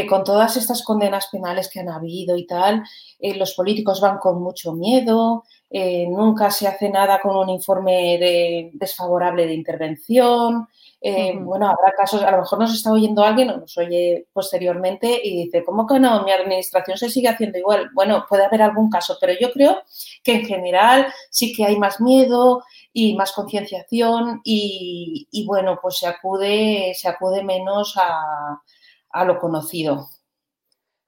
con 0.07 0.23
todas 0.23 0.57
estas 0.57 0.83
condenas 0.83 1.27
penales 1.31 1.69
que 1.71 1.79
han 1.79 1.89
habido 1.89 2.35
y 2.37 2.47
tal, 2.47 2.83
eh, 3.19 3.35
los 3.35 3.53
políticos 3.53 4.01
van 4.01 4.17
con 4.17 4.41
mucho 4.41 4.73
miedo, 4.73 5.43
eh, 5.73 6.05
nunca 6.09 6.51
se 6.51 6.67
hace 6.67 6.89
nada 6.89 7.21
con 7.21 7.37
un 7.37 7.49
informe 7.49 8.69
desfavorable 8.73 9.47
de 9.47 9.53
intervención. 9.53 10.67
Eh, 10.99 11.33
bueno, 11.39 11.67
habrá 11.67 11.93
casos, 11.97 12.21
a 12.21 12.31
lo 12.31 12.39
mejor 12.39 12.59
nos 12.59 12.73
está 12.73 12.91
oyendo 12.91 13.23
alguien 13.23 13.49
o 13.49 13.57
nos 13.57 13.77
oye 13.77 14.27
posteriormente 14.33 15.19
y 15.23 15.45
dice, 15.45 15.63
¿cómo 15.63 15.87
que 15.87 15.99
no? 15.99 16.23
Mi 16.23 16.31
administración 16.31 16.97
se 16.97 17.09
sigue 17.09 17.29
haciendo 17.29 17.57
igual. 17.57 17.89
Bueno, 17.93 18.25
puede 18.27 18.43
haber 18.43 18.61
algún 18.61 18.89
caso, 18.89 19.17
pero 19.19 19.33
yo 19.39 19.51
creo 19.53 19.81
que 20.23 20.35
en 20.35 20.45
general 20.45 21.07
sí 21.29 21.53
que 21.53 21.65
hay 21.65 21.77
más 21.79 22.01
miedo 22.01 22.63
y 22.91 23.15
más 23.15 23.31
concienciación 23.31 24.41
y, 24.43 25.45
bueno, 25.47 25.79
pues 25.81 25.97
se 25.99 26.07
acude, 26.07 26.93
se 26.95 27.07
acude 27.07 27.43
menos 27.43 27.95
a 27.97 29.25
lo 29.25 29.39
conocido. 29.39 30.09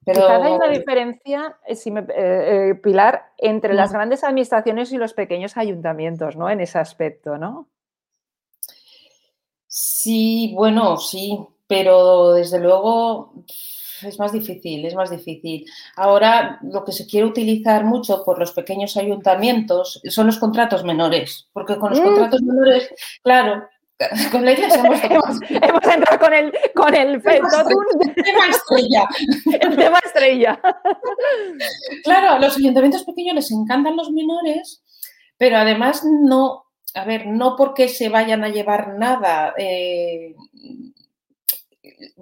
Pero... 0.04 0.28
hay 0.28 0.52
una 0.52 0.68
diferencia, 0.68 1.56
eh, 1.66 1.76
eh, 1.86 2.70
eh, 2.70 2.74
Pilar, 2.76 3.32
entre 3.38 3.74
las 3.74 3.92
grandes 3.92 4.24
administraciones 4.24 4.92
y 4.92 4.98
los 4.98 5.14
pequeños 5.14 5.56
ayuntamientos, 5.56 6.36
¿no? 6.36 6.50
En 6.50 6.60
ese 6.60 6.78
aspecto, 6.78 7.38
¿no? 7.38 7.68
Sí, 9.66 10.52
bueno, 10.54 10.98
sí, 10.98 11.38
pero 11.66 12.34
desde 12.34 12.60
luego 12.60 13.44
es 14.02 14.18
más 14.18 14.32
difícil, 14.32 14.84
es 14.84 14.94
más 14.94 15.10
difícil. 15.10 15.64
Ahora 15.96 16.58
lo 16.62 16.84
que 16.84 16.92
se 16.92 17.06
quiere 17.06 17.26
utilizar 17.26 17.84
mucho 17.84 18.22
por 18.24 18.38
los 18.38 18.52
pequeños 18.52 18.96
ayuntamientos 18.96 20.00
son 20.08 20.26
los 20.26 20.38
contratos 20.38 20.84
menores, 20.84 21.48
porque 21.52 21.78
con 21.78 21.90
los 21.90 22.00
mm. 22.00 22.04
contratos 22.04 22.42
menores, 22.42 22.90
claro, 23.22 23.66
con 24.32 24.44
la 24.44 24.52
iglesia 24.52 24.80
hemos, 24.80 25.00
hemos, 25.02 25.84
entrado 25.84 26.18
con 26.18 26.34
el, 26.34 26.52
con 26.74 26.94
el, 26.94 27.22
tema 27.22 28.48
estrella. 28.50 29.08
El 29.46 29.76
tema 29.76 29.98
estrella. 30.04 30.60
Claro, 32.02 32.30
a 32.30 32.38
los 32.38 32.56
ayuntamientos 32.56 33.04
pequeños 33.04 33.36
les 33.36 33.50
encantan 33.52 33.96
los 33.96 34.10
menores, 34.10 34.82
pero 35.36 35.58
además 35.58 36.02
no, 36.04 36.66
a 36.94 37.04
ver, 37.04 37.26
no 37.26 37.54
porque 37.56 37.88
se 37.88 38.08
vayan 38.08 38.42
a 38.42 38.48
llevar 38.48 38.94
nada. 38.98 39.54
Eh, 39.56 40.34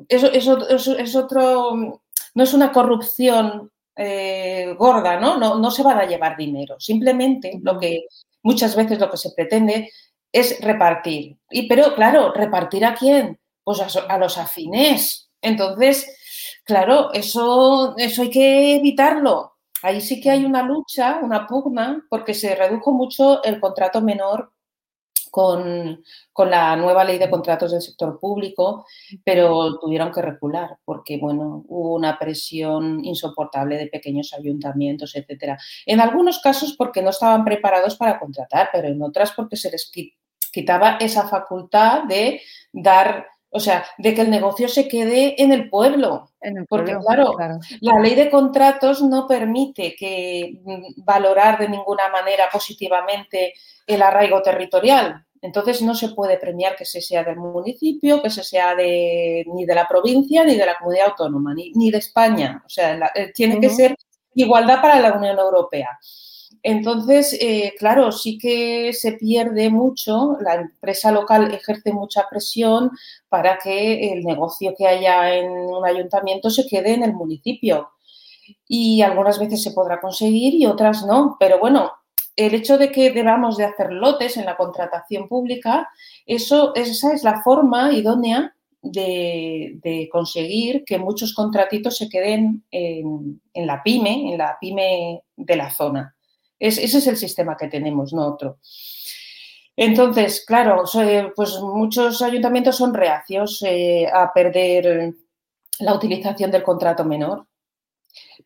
eso, 0.08 0.30
es 0.30 1.16
otro, 1.16 2.00
no 2.34 2.44
es 2.44 2.52
una 2.52 2.70
corrupción 2.70 3.70
eh, 3.96 4.74
gorda, 4.78 5.18
¿no? 5.18 5.38
¿no? 5.38 5.58
No 5.58 5.70
se 5.70 5.82
van 5.82 5.98
a 5.98 6.06
llevar 6.06 6.36
dinero. 6.36 6.76
Simplemente 6.78 7.60
lo 7.62 7.78
que 7.78 8.06
muchas 8.42 8.76
veces 8.76 8.98
lo 8.98 9.10
que 9.10 9.16
se 9.16 9.30
pretende 9.30 9.90
es 10.32 10.60
repartir. 10.60 11.38
Y, 11.50 11.68
pero 11.68 11.94
claro, 11.94 12.32
¿repartir 12.32 12.84
a 12.84 12.94
quién? 12.94 13.38
Pues 13.62 13.80
a, 13.80 14.18
los 14.18 14.38
afines. 14.38 15.30
Entonces, 15.40 16.60
claro, 16.64 17.12
eso, 17.12 17.94
eso 17.98 18.22
hay 18.22 18.30
que 18.30 18.76
evitarlo. 18.76 19.52
Ahí 19.82 20.00
sí 20.00 20.20
que 20.20 20.30
hay 20.30 20.44
una 20.44 20.62
lucha, 20.62 21.20
una 21.22 21.46
pugna, 21.46 22.04
porque 22.08 22.34
se 22.34 22.54
redujo 22.54 22.92
mucho 22.92 23.42
el 23.44 23.60
contrato 23.60 24.00
menor 24.00 24.52
con, 25.32 26.04
con, 26.32 26.50
la 26.50 26.76
nueva 26.76 27.04
ley 27.04 27.18
de 27.18 27.30
contratos 27.30 27.72
del 27.72 27.80
sector 27.80 28.20
público, 28.20 28.86
pero 29.24 29.78
tuvieron 29.78 30.12
que 30.12 30.20
recular 30.20 30.76
porque, 30.84 31.16
bueno, 31.18 31.64
hubo 31.68 31.94
una 31.94 32.18
presión 32.18 33.02
insoportable 33.02 33.78
de 33.78 33.86
pequeños 33.86 34.34
ayuntamientos, 34.34 35.16
etcétera. 35.16 35.58
En 35.86 36.00
algunos 36.00 36.38
casos 36.40 36.74
porque 36.76 37.00
no 37.00 37.10
estaban 37.10 37.44
preparados 37.46 37.96
para 37.96 38.20
contratar, 38.20 38.68
pero 38.72 38.88
en 38.88 39.02
otras 39.02 39.32
porque 39.32 39.56
se 39.56 39.70
les 39.70 39.90
quitaba 40.52 40.98
esa 41.00 41.26
facultad 41.26 42.04
de 42.04 42.42
dar, 42.72 43.26
o 43.50 43.58
sea, 43.58 43.84
de 43.98 44.14
que 44.14 44.20
el 44.20 44.30
negocio 44.30 44.68
se 44.68 44.86
quede 44.86 45.42
en 45.42 45.52
el 45.52 45.68
pueblo. 45.68 46.30
Porque, 46.68 46.96
claro, 46.98 47.34
la 47.80 47.98
ley 48.00 48.14
de 48.14 48.30
contratos 48.30 49.02
no 49.02 49.26
permite 49.26 49.94
que 49.96 50.60
mm, 50.64 51.04
valorar 51.04 51.58
de 51.58 51.68
ninguna 51.68 52.08
manera 52.08 52.48
positivamente 52.52 53.54
el 53.86 54.02
arraigo 54.02 54.42
territorial. 54.42 55.24
Entonces 55.40 55.82
no 55.82 55.94
se 55.96 56.10
puede 56.10 56.38
premiar 56.38 56.76
que 56.76 56.84
se 56.84 57.00
sea 57.00 57.24
del 57.24 57.36
municipio, 57.36 58.22
que 58.22 58.30
se 58.30 58.44
sea 58.44 58.76
de, 58.76 59.44
ni 59.52 59.64
de 59.64 59.74
la 59.74 59.88
provincia, 59.88 60.44
ni 60.44 60.56
de 60.56 60.64
la 60.64 60.78
comunidad 60.78 61.08
autónoma, 61.08 61.52
ni, 61.52 61.90
de 61.90 61.98
España. 61.98 62.62
O 62.64 62.68
sea, 62.68 63.10
eh, 63.12 63.32
tiene 63.34 63.58
que 63.58 63.68
ser 63.68 63.96
igualdad 64.34 64.80
para 64.80 65.00
la 65.00 65.12
Unión 65.12 65.36
Europea. 65.36 65.98
Entonces, 66.62 67.36
eh, 67.40 67.74
claro, 67.78 68.12
sí 68.12 68.38
que 68.38 68.92
se 68.92 69.12
pierde 69.12 69.70
mucho, 69.70 70.36
la 70.40 70.54
empresa 70.54 71.10
local 71.10 71.52
ejerce 71.52 71.92
mucha 71.92 72.28
presión 72.30 72.90
para 73.28 73.58
que 73.58 74.12
el 74.12 74.24
negocio 74.24 74.74
que 74.76 74.86
haya 74.86 75.34
en 75.34 75.50
un 75.50 75.84
ayuntamiento 75.84 76.50
se 76.50 76.66
quede 76.66 76.94
en 76.94 77.02
el 77.02 77.14
municipio. 77.14 77.90
Y 78.68 79.02
algunas 79.02 79.38
veces 79.38 79.62
se 79.62 79.72
podrá 79.72 80.00
conseguir 80.00 80.54
y 80.54 80.66
otras 80.66 81.04
no. 81.04 81.36
Pero 81.40 81.58
bueno, 81.58 81.92
el 82.36 82.54
hecho 82.54 82.78
de 82.78 82.90
que 82.92 83.10
debamos 83.10 83.56
de 83.56 83.64
hacer 83.64 83.92
lotes 83.92 84.36
en 84.36 84.46
la 84.46 84.56
contratación 84.56 85.28
pública, 85.28 85.88
eso, 86.26 86.74
esa 86.74 87.12
es 87.12 87.24
la 87.24 87.42
forma 87.42 87.92
idónea 87.92 88.54
de, 88.82 90.08
conseguir 90.10 90.84
que 90.84 90.98
muchos 90.98 91.34
contratitos 91.34 91.96
se 91.96 92.08
queden 92.08 92.64
en, 92.70 93.40
en 93.54 93.66
la 93.66 93.82
pyme, 93.82 94.32
en 94.32 94.38
la 94.38 94.56
pyme 94.60 95.22
de 95.36 95.56
la 95.56 95.70
zona 95.70 96.14
ese 96.68 96.98
es 96.98 97.06
el 97.06 97.16
sistema 97.16 97.56
que 97.56 97.68
tenemos, 97.68 98.12
no 98.12 98.26
otro. 98.26 98.58
Entonces, 99.76 100.44
claro, 100.46 100.84
pues 101.34 101.58
muchos 101.60 102.20
ayuntamientos 102.22 102.76
son 102.76 102.92
reacios 102.94 103.62
eh, 103.66 104.06
a 104.12 104.32
perder 104.32 105.14
la 105.78 105.94
utilización 105.94 106.50
del 106.50 106.62
contrato 106.62 107.04
menor. 107.04 107.46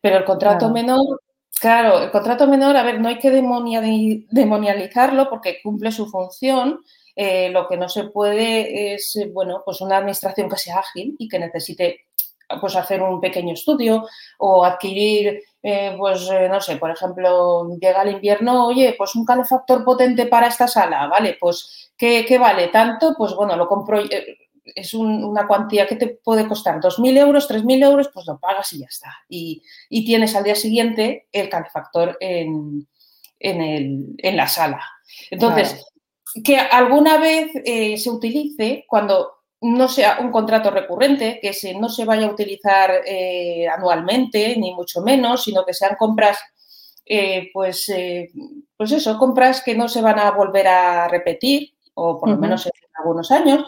Pero 0.01 0.17
el 0.17 0.25
contrato 0.25 0.69
menor, 0.69 1.21
claro, 1.59 1.99
el 1.99 2.11
contrato 2.11 2.47
menor, 2.47 2.77
a 2.77 2.83
ver, 2.83 2.99
no 2.99 3.09
hay 3.09 3.19
que 3.19 3.29
demonializarlo 3.31 5.29
porque 5.29 5.59
cumple 5.61 5.91
su 5.91 6.07
función. 6.07 6.81
Eh, 7.15 7.49
lo 7.49 7.67
que 7.67 7.77
no 7.77 7.89
se 7.89 8.05
puede 8.05 8.93
es, 8.93 9.19
bueno, 9.33 9.63
pues 9.65 9.81
una 9.81 9.97
administración 9.97 10.49
que 10.49 10.57
sea 10.57 10.79
ágil 10.79 11.15
y 11.17 11.27
que 11.27 11.39
necesite 11.39 12.05
pues 12.61 12.75
hacer 12.75 13.01
un 13.01 13.19
pequeño 13.19 13.53
estudio 13.53 14.07
o 14.37 14.63
adquirir, 14.63 15.41
eh, 15.69 15.95
pues 15.97 16.29
eh, 16.31 16.47
no 16.47 16.61
sé, 16.61 16.77
por 16.77 16.91
ejemplo, 16.91 17.67
llega 17.77 18.01
el 18.03 18.13
invierno, 18.13 18.67
oye, 18.67 18.95
pues 18.97 19.13
un 19.15 19.25
calefactor 19.25 19.83
potente 19.83 20.25
para 20.25 20.47
esta 20.47 20.65
sala, 20.65 21.07
¿vale? 21.07 21.35
Pues, 21.37 21.91
¿qué, 21.97 22.37
vale? 22.39 22.69
¿Tanto? 22.69 23.13
Pues 23.17 23.33
bueno, 23.35 23.57
lo 23.57 23.67
compro, 23.67 23.99
eh, 23.99 24.37
es 24.63 24.93
una 24.93 25.45
cuantía 25.45 25.85
que 25.85 25.97
te 25.97 26.07
puede 26.07 26.47
costar 26.47 26.79
2.000 26.79 27.17
euros, 27.17 27.49
3.000 27.49 27.83
euros, 27.83 28.09
pues 28.13 28.25
lo 28.27 28.39
pagas 28.39 28.71
y 28.71 28.79
ya 28.79 28.85
está. 28.85 29.13
Y, 29.27 29.61
tienes 30.05 30.37
al 30.37 30.45
día 30.45 30.55
siguiente 30.55 31.27
el 31.33 31.49
calefactor 31.49 32.15
en, 32.21 32.87
en, 33.37 34.37
la 34.37 34.47
sala. 34.47 34.81
Entonces, 35.29 35.85
que 36.45 36.55
alguna 36.55 37.17
vez 37.17 37.51
se 38.01 38.09
utilice 38.09 38.85
cuando 38.87 39.36
no 39.61 39.87
sea 39.87 40.19
un 40.19 40.31
contrato 40.31 40.69
recurrente, 40.69 41.39
que 41.41 41.53
se, 41.53 41.73
no 41.73 41.89
se 41.89 42.05
vaya 42.05 42.27
a 42.27 42.31
utilizar 42.31 42.91
eh, 43.05 43.67
anualmente, 43.67 44.55
ni 44.57 44.73
mucho 44.73 45.01
menos, 45.01 45.43
sino 45.43 45.65
que 45.65 45.73
sean 45.73 45.95
compras, 45.97 46.37
eh, 47.05 47.49
pues, 47.53 47.91
pues 48.75 48.91
eso, 48.91 49.17
compras 49.17 49.61
que 49.63 49.75
no 49.75 49.87
se 49.87 50.01
van 50.01 50.19
a 50.19 50.31
volver 50.31 50.67
a 50.67 51.07
repetir, 51.07 51.73
o 51.93 52.19
por 52.19 52.29
lo 52.29 52.37
menos 52.37 52.65
en 52.65 52.71
algunos 52.99 53.31
años, 53.31 53.65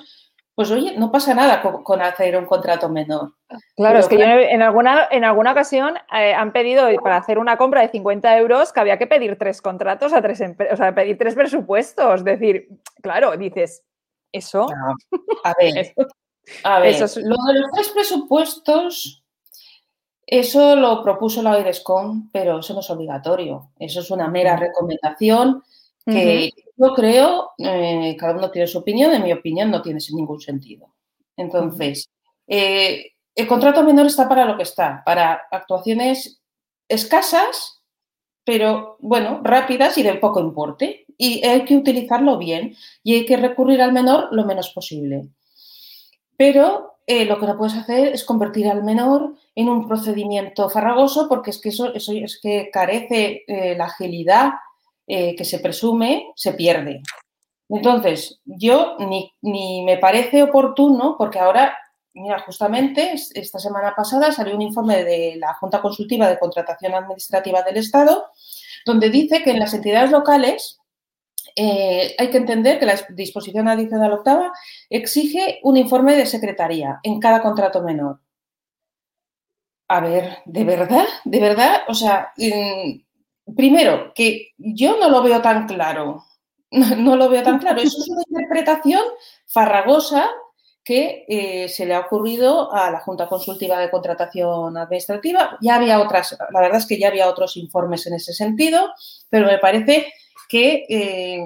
pues 0.60 0.72
oye, 0.72 0.94
no 0.98 1.10
pasa 1.10 1.34
nada 1.34 1.62
con, 1.62 2.02
hacer 2.02 2.36
un 2.36 2.46
contrato 2.46 2.90
menor. 2.90 3.32
Claro, 3.78 4.00
es 4.00 4.10
que 4.10 4.18
yo 4.18 4.26
en 4.26 4.62
alguna, 4.62 5.08
en 5.10 5.24
alguna 5.24 5.54
ocasión 5.54 5.94
eh, 6.14 6.34
han 6.34 6.52
pedido 6.52 6.86
para 7.02 7.16
hacer 7.16 7.40
una 7.40 7.56
compra 7.56 7.80
de 7.80 7.88
50 7.88 8.38
euros 8.38 8.74
que 8.74 8.82
había 8.82 8.98
que 8.98 9.08
pedir 9.08 9.38
tres 9.38 9.62
contratos 9.62 10.12
a 10.12 10.22
tres 10.22 10.42
o 10.42 10.76
sea, 10.76 10.94
pedir 10.94 11.18
tres 11.18 11.36
presupuestos. 11.36 12.16
Es 12.16 12.26
decir, 12.26 12.68
claro, 13.02 13.38
dices, 13.38 13.86
eso. 14.32 14.68
a 15.44 15.54
ver, 15.60 15.94
a 16.64 16.80
ver 16.80 17.00
lo 17.00 17.36
de 17.54 17.60
los 17.60 17.72
tres 17.74 17.90
presupuestos, 17.90 19.24
eso 20.26 20.76
lo 20.76 21.02
propuso 21.04 21.42
la 21.42 21.56
OIRESCON, 21.56 22.30
pero 22.32 22.60
eso 22.60 22.74
no 22.74 22.82
es 22.82 22.90
obligatorio. 22.92 23.72
Eso 23.80 24.02
es 24.02 24.12
una 24.12 24.28
mera 24.28 24.56
recomendación 24.56 25.64
que 26.06 26.52
yo 26.76 26.94
creo, 26.96 27.52
eh, 27.58 28.16
cada 28.18 28.34
uno 28.34 28.50
tiene 28.50 28.68
su 28.68 28.80
opinión, 28.80 29.12
en 29.14 29.24
mi 29.24 29.32
opinión 29.32 29.70
no 29.70 29.82
tiene 29.82 30.00
ningún 30.12 30.40
sentido. 30.40 30.94
Entonces, 31.36 32.10
eh, 32.48 33.12
el 33.36 33.48
contrato 33.48 33.84
menor 33.84 34.08
está 34.08 34.28
para 34.28 34.46
lo 34.46 34.58
que 34.58 34.64
está, 34.64 35.04
para 35.06 35.42
actuaciones 35.52 36.42
escasas, 36.88 37.82
pero 38.44 38.98
bueno, 39.00 39.42
rápidas 39.44 39.98
y 39.98 40.04
de 40.04 40.16
poco 40.16 40.40
importe. 40.40 41.06
Y 41.20 41.46
hay 41.46 41.66
que 41.66 41.76
utilizarlo 41.76 42.40
bien 42.40 42.76
y 43.04 43.14
hay 43.14 43.26
que 43.28 43.38
recurrir 43.38 43.82
al 43.84 43.94
menor 43.94 44.30
lo 44.32 44.46
menos 44.46 44.70
posible. 44.70 45.28
Pero 46.36 46.96
eh, 47.06 47.26
lo 47.26 47.40
que 47.40 47.46
no 47.46 47.58
puedes 47.58 47.76
hacer 47.76 48.08
es 48.08 48.24
convertir 48.24 48.68
al 48.68 48.84
menor 48.84 49.36
en 49.54 49.70
un 49.70 49.88
procedimiento 49.88 50.70
farragoso 50.70 51.28
porque 51.30 51.52
es 51.52 51.60
que 51.60 51.70
eso, 51.70 51.94
eso 51.94 52.14
es 52.14 52.40
que 52.42 52.72
carece 52.72 53.44
la 53.48 53.86
agilidad 53.86 54.54
eh, 55.12 55.36
que 55.36 55.44
se 55.44 55.58
presume 55.58 56.34
se 56.36 56.54
pierde. 56.54 57.02
Entonces, 57.68 58.40
yo 58.46 58.96
ni, 59.00 59.84
me 59.84 59.98
parece 59.98 60.44
oportuno, 60.44 61.16
porque 61.18 61.40
ahora, 61.40 61.76
mira, 62.14 62.38
justamente 62.42 63.14
esta 63.34 63.58
semana 63.58 63.96
pasada 63.96 64.32
salió 64.32 64.54
un 64.54 64.62
informe 64.62 65.04
de 65.04 65.38
la 65.38 65.56
Junta 65.56 65.82
Consultiva 65.82 66.30
de 66.30 66.38
Contratación 66.38 66.94
Administrativa 66.94 67.64
del 67.64 67.78
Estado, 67.78 68.28
donde 68.86 69.10
dice 69.10 69.42
que 69.42 69.50
en 69.50 69.60
las 69.60 69.74
entidades 69.74 70.12
locales 70.12 70.79
eh, 71.56 72.16
hay 72.18 72.30
que 72.30 72.38
entender 72.38 72.80
que 72.80 72.86
la 72.86 73.00
disposición 73.10 73.68
adicional 73.68 74.14
octava 74.14 74.52
exige 74.90 75.60
un 75.64 75.78
informe 75.78 76.16
de 76.16 76.26
secretaría 76.26 77.00
en 77.04 77.20
cada 77.20 77.42
contrato 77.42 77.82
menor. 77.82 78.20
A 79.88 80.02
ver, 80.02 80.38
¿de 80.46 80.64
verdad? 80.64 81.06
¿De 81.26 81.40
verdad? 81.40 81.82
O 81.88 81.94
sea, 81.94 82.32
primero, 83.56 84.14
que 84.14 84.50
yo 84.58 84.98
no 85.00 85.10
lo 85.10 85.24
veo 85.24 85.42
tan 85.42 85.68
claro. 85.68 86.26
No, 86.98 87.16
lo 87.16 87.30
veo 87.30 87.42
tan 87.42 87.58
claro. 87.58 87.82
Eso 87.82 87.98
es 88.00 88.10
una 88.10 88.22
interpretación 88.28 89.02
farragosa 89.48 90.30
que 90.84 91.26
eh, 91.28 91.68
se 91.68 91.86
le 91.86 91.94
ha 91.94 92.02
ocurrido 92.02 92.72
a 92.74 92.90
la 92.92 93.00
Junta 93.00 93.28
Consultiva 93.28 93.80
de 93.80 93.90
Contratación 93.90 94.78
Administrativa. 94.78 95.58
Ya 95.62 95.76
había 95.76 96.00
otras, 96.00 96.38
la 96.52 96.62
verdad 96.62 96.78
es 96.78 96.86
que 96.86 97.00
ya 97.00 97.08
había 97.10 97.28
otros 97.28 97.58
informes 97.58 98.08
en 98.08 98.14
ese 98.16 98.34
sentido, 98.34 98.92
pero 99.30 99.48
me 99.48 99.58
parece 99.58 100.14
que 100.50 100.84
eh, 100.90 101.46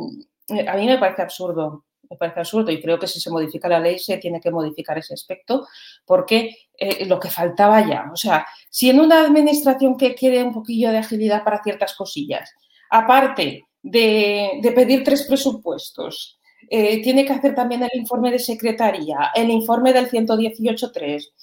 a 0.68 0.76
mí 0.78 0.88
me 0.88 0.98
parece 0.98 1.22
absurdo 1.22 1.86
me 2.13 2.18
parece 2.18 2.39
absurdo 2.39 2.72
y 2.72 2.82
creo 2.82 3.00
que 3.00 3.08
si 3.08 3.20
se 3.20 3.30
modifica 3.30 3.68
la 3.68 3.80
ley 3.80 3.98
se 4.00 4.18
tiene 4.18 4.39
que 4.39 4.52
modificar 4.52 4.98
ese 4.98 5.13
aspecto 5.13 5.68
porque 6.06 6.56
eh, 6.78 7.06
lo 7.06 7.20
que 7.20 7.30
faltaba 7.30 7.88
ya, 7.88 8.10
o 8.12 8.16
sea, 8.16 8.46
si 8.70 8.89
en 8.89 9.00
una 9.00 9.22
administración 9.22 9.98
que 9.98 10.13
quiere 10.13 10.44
un 10.44 10.54
poquillo 10.54 10.92
de 10.92 11.00
agilidad 11.00 11.44
para 11.44 11.63
ciertas 11.63 11.96
cosillas, 11.96 12.52
aparte 12.89 13.66
de, 13.82 14.72
pedir 14.76 15.04
tres 15.04 15.24
presupuestos, 15.24 16.39
eh, 16.70 17.02
tiene 17.02 17.26
que 17.26 17.34
hacer 17.34 17.54
también 17.54 17.84
el 17.84 17.89
informe 17.94 18.32
de 18.32 18.39
secretaría, 18.39 19.32
el 19.36 19.50
informe 19.50 19.92
del 19.92 20.10
118.3. 20.10 21.34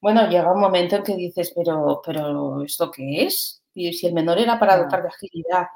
Bueno, 0.00 0.28
llega 0.28 0.52
un 0.52 0.60
momento 0.60 0.96
en 0.96 1.02
que 1.02 1.14
dices, 1.14 1.52
pero, 1.54 2.00
pero 2.04 2.62
¿esto 2.62 2.90
qué 2.90 3.24
es? 3.24 3.62
Y 3.74 3.92
si 3.92 4.06
el 4.06 4.14
menor 4.14 4.38
era 4.38 4.58
para 4.58 4.78
dotar 4.78 5.02
de 5.02 5.08
agilidad 5.08 5.66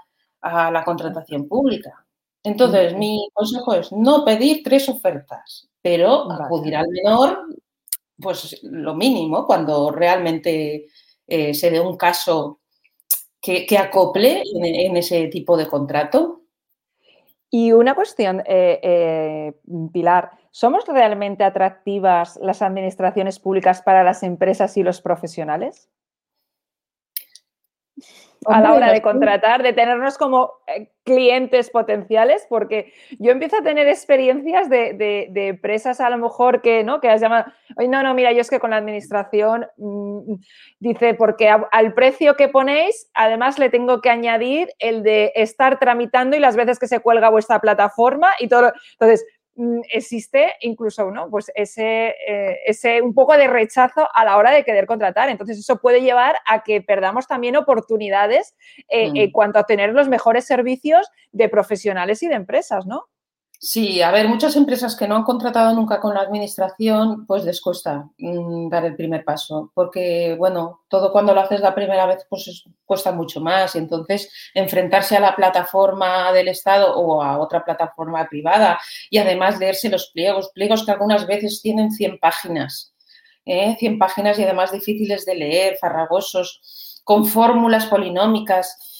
a 0.44 0.70
la 0.70 0.84
contratación 0.84 1.48
pública. 1.48 2.04
Entonces, 2.42 2.94
mi 2.94 3.26
consejo 3.32 3.74
es 3.74 3.90
no 3.90 4.24
pedir 4.24 4.62
tres 4.62 4.88
ofertas, 4.90 5.70
pero 5.80 6.30
acudir 6.30 6.76
al 6.76 6.86
menor, 6.88 7.46
pues 8.20 8.60
lo 8.62 8.94
mínimo, 8.94 9.46
cuando 9.46 9.90
realmente 9.90 10.86
eh, 11.26 11.54
se 11.54 11.70
dé 11.70 11.80
un 11.80 11.96
caso 11.96 12.60
que, 13.40 13.78
acople 13.78 14.42
en, 14.54 14.96
ese 14.96 15.26
tipo 15.28 15.56
de 15.56 15.66
contrato. 15.66 16.42
Y 17.50 17.72
una 17.72 17.94
cuestión, 17.94 18.40
eh, 18.40 18.80
eh, 18.82 19.52
Pilar, 19.92 20.32
¿somos 20.50 20.84
realmente 20.86 21.44
atractivas 21.44 22.38
las 22.42 22.60
administraciones 22.60 23.38
públicas 23.38 23.80
para 23.80 24.04
las 24.04 24.22
empresas 24.22 24.76
y 24.76 24.82
los 24.82 25.00
profesionales? 25.00 25.88
A 28.46 28.60
la 28.60 28.72
hora 28.72 28.92
de 28.92 29.02
contratar, 29.02 29.62
de 29.62 29.72
tenernos 29.72 30.18
como 30.18 30.52
eh, 30.66 30.90
clientes 31.04 31.70
potenciales, 31.70 32.46
porque 32.48 32.92
yo 33.18 33.30
empiezo 33.30 33.58
a 33.58 33.62
tener 33.62 33.86
experiencias 33.88 34.70
de, 34.70 35.30
empresas 35.34 36.00
a 36.00 36.10
lo 36.10 36.18
mejor 36.18 36.62
que, 36.62 36.82
¿no? 36.82 37.00
Que 37.00 37.08
has 37.08 37.20
llamado, 37.20 37.46
oye, 37.76 37.88
no, 37.88 38.02
no, 38.02 38.14
mira, 38.14 38.32
yo 38.32 38.40
es 38.40 38.50
que 38.50 38.58
con 38.58 38.70
la 38.70 38.76
administración, 38.76 39.66
mm, 39.76 40.34
dice, 40.80 41.14
porque 41.14 41.48
al 41.48 41.94
precio 41.94 42.36
que 42.36 42.48
ponéis, 42.48 43.10
además 43.14 43.58
le 43.58 43.68
tengo 43.68 44.00
que 44.00 44.10
añadir 44.10 44.68
el 44.78 45.02
de 45.02 45.32
estar 45.34 45.78
tramitando 45.78 46.36
y 46.36 46.40
las 46.40 46.56
veces 46.56 46.78
que 46.78 46.88
se 46.88 47.00
cuelga 47.00 47.28
vuestra 47.28 47.60
plataforma 47.60 48.30
y 48.38 48.48
todo. 48.48 48.72
Entonces, 48.92 49.24
existe 49.92 50.54
incluso 50.60 51.10
¿no? 51.10 51.30
pues 51.30 51.50
ese, 51.54 52.14
eh, 52.26 52.58
ese 52.66 53.00
un 53.02 53.14
poco 53.14 53.36
de 53.36 53.46
rechazo 53.46 54.08
a 54.12 54.24
la 54.24 54.36
hora 54.36 54.50
de 54.50 54.64
querer 54.64 54.86
contratar. 54.86 55.28
Entonces, 55.28 55.58
eso 55.58 55.80
puede 55.80 56.00
llevar 56.00 56.36
a 56.46 56.62
que 56.62 56.80
perdamos 56.80 57.26
también 57.26 57.56
oportunidades 57.56 58.56
eh, 58.88 59.10
en 59.14 59.28
mm. 59.28 59.32
cuanto 59.32 59.58
a 59.58 59.64
tener 59.64 59.92
los 59.92 60.08
mejores 60.08 60.46
servicios 60.46 61.08
de 61.32 61.48
profesionales 61.48 62.22
y 62.22 62.28
de 62.28 62.34
empresas, 62.34 62.86
¿no? 62.86 63.06
Sí, 63.66 64.02
a 64.02 64.10
ver, 64.10 64.28
muchas 64.28 64.56
empresas 64.56 64.94
que 64.94 65.08
no 65.08 65.16
han 65.16 65.22
contratado 65.22 65.74
nunca 65.74 65.98
con 65.98 66.12
la 66.12 66.20
administración, 66.20 67.24
pues 67.26 67.44
les 67.44 67.62
cuesta 67.62 68.10
mm, 68.18 68.68
dar 68.68 68.84
el 68.84 68.94
primer 68.94 69.24
paso, 69.24 69.72
porque, 69.72 70.36
bueno, 70.38 70.82
todo 70.86 71.10
cuando 71.10 71.32
lo 71.32 71.40
haces 71.40 71.60
la 71.60 71.74
primera 71.74 72.04
vez, 72.04 72.26
pues 72.28 72.64
cuesta 72.84 73.10
mucho 73.12 73.40
más. 73.40 73.74
Y 73.74 73.78
entonces, 73.78 74.30
enfrentarse 74.52 75.16
a 75.16 75.20
la 75.20 75.34
plataforma 75.34 76.30
del 76.32 76.48
Estado 76.48 76.94
o 76.94 77.22
a 77.22 77.38
otra 77.38 77.64
plataforma 77.64 78.28
privada 78.28 78.78
y 79.08 79.16
además 79.16 79.58
leerse 79.58 79.88
los 79.88 80.10
pliegos, 80.10 80.50
pliegos 80.54 80.84
que 80.84 80.92
algunas 80.92 81.26
veces 81.26 81.62
tienen 81.62 81.90
100 81.90 82.18
páginas, 82.18 82.92
¿eh? 83.46 83.76
100 83.78 83.98
páginas 83.98 84.38
y 84.38 84.42
además 84.42 84.72
difíciles 84.72 85.24
de 85.24 85.36
leer, 85.36 85.78
farragosos, 85.80 87.00
con 87.02 87.24
fórmulas 87.24 87.86
polinómicas 87.86 88.93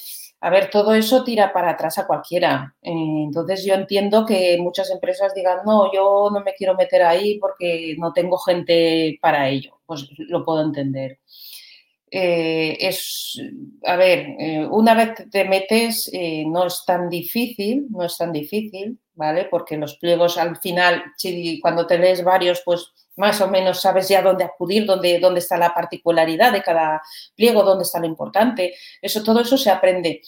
a 0.44 0.50
ver, 0.50 0.68
todo 0.68 0.92
eso 0.92 1.24
tira 1.24 1.54
para 1.54 1.70
atrás 1.70 1.96
a 1.96 2.06
cualquiera. 2.06 2.76
Eh, 2.82 2.92
entonces 2.92 3.64
yo 3.64 3.72
entiendo 3.72 4.26
que 4.26 4.58
muchas 4.60 4.90
empresas 4.90 5.32
digan, 5.34 5.60
no, 5.64 5.90
yo 5.90 6.28
no 6.30 6.40
me 6.40 6.52
quiero 6.52 6.74
meter 6.74 7.02
ahí 7.02 7.38
porque 7.38 7.96
no 7.98 8.12
tengo 8.12 8.36
gente 8.36 9.18
para 9.22 9.48
ello. 9.48 9.80
Pues 9.86 10.06
lo 10.18 10.44
puedo 10.44 10.62
entender. 10.62 11.18
Eh, 12.16 12.76
es, 12.78 13.40
a 13.84 13.96
ver, 13.96 14.36
eh, 14.38 14.66
una 14.70 14.94
vez 14.94 15.28
te 15.32 15.44
metes 15.44 16.08
no 16.46 16.66
es 16.66 16.84
tan 16.86 17.08
difícil, 17.08 17.86
no 17.90 18.04
es 18.04 18.16
tan 18.16 18.30
difícil, 18.30 19.00
¿vale? 19.14 19.46
Porque 19.50 19.76
los 19.76 19.96
pliegos 19.96 20.38
al 20.38 20.56
final, 20.58 21.02
si 21.16 21.58
cuando 21.60 21.86
te 21.86 21.98
lees 21.98 22.22
varios, 22.22 22.62
pues 22.64 22.92
más 23.16 23.40
o 23.40 23.48
menos 23.48 23.80
sabes 23.80 24.08
ya 24.08 24.22
dónde 24.22 24.44
acudir, 24.44 24.86
dónde, 24.86 25.18
dónde 25.20 25.40
está 25.40 25.56
la 25.56 25.74
particularidad 25.74 26.52
de 26.52 26.62
cada 26.62 27.02
pliego, 27.36 27.62
dónde 27.62 27.84
está 27.84 28.00
lo 28.00 28.06
importante. 28.06 28.74
Eso, 29.00 29.22
todo 29.22 29.40
eso 29.40 29.56
se 29.56 29.70
aprende. 29.70 30.22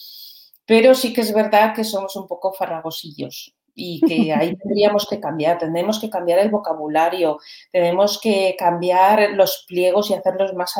Pero 0.65 0.93
sí 0.95 1.13
que 1.13 1.21
es 1.21 1.33
verdad 1.33 1.73
que 1.73 1.83
somos 1.83 2.15
un 2.15 2.27
poco 2.27 2.53
farragosillos 2.53 3.53
y 3.73 4.01
que 4.01 4.33
ahí 4.33 4.55
tendríamos 4.55 5.05
que 5.07 5.19
cambiar, 5.19 5.57
tenemos 5.57 5.99
que 5.99 6.09
cambiar 6.09 6.39
el 6.39 6.49
vocabulario, 6.49 7.39
tenemos 7.71 8.19
que 8.19 8.55
cambiar 8.57 9.31
los 9.31 9.65
pliegos 9.67 10.09
y 10.09 10.13
hacerlos 10.13 10.53
más 10.53 10.77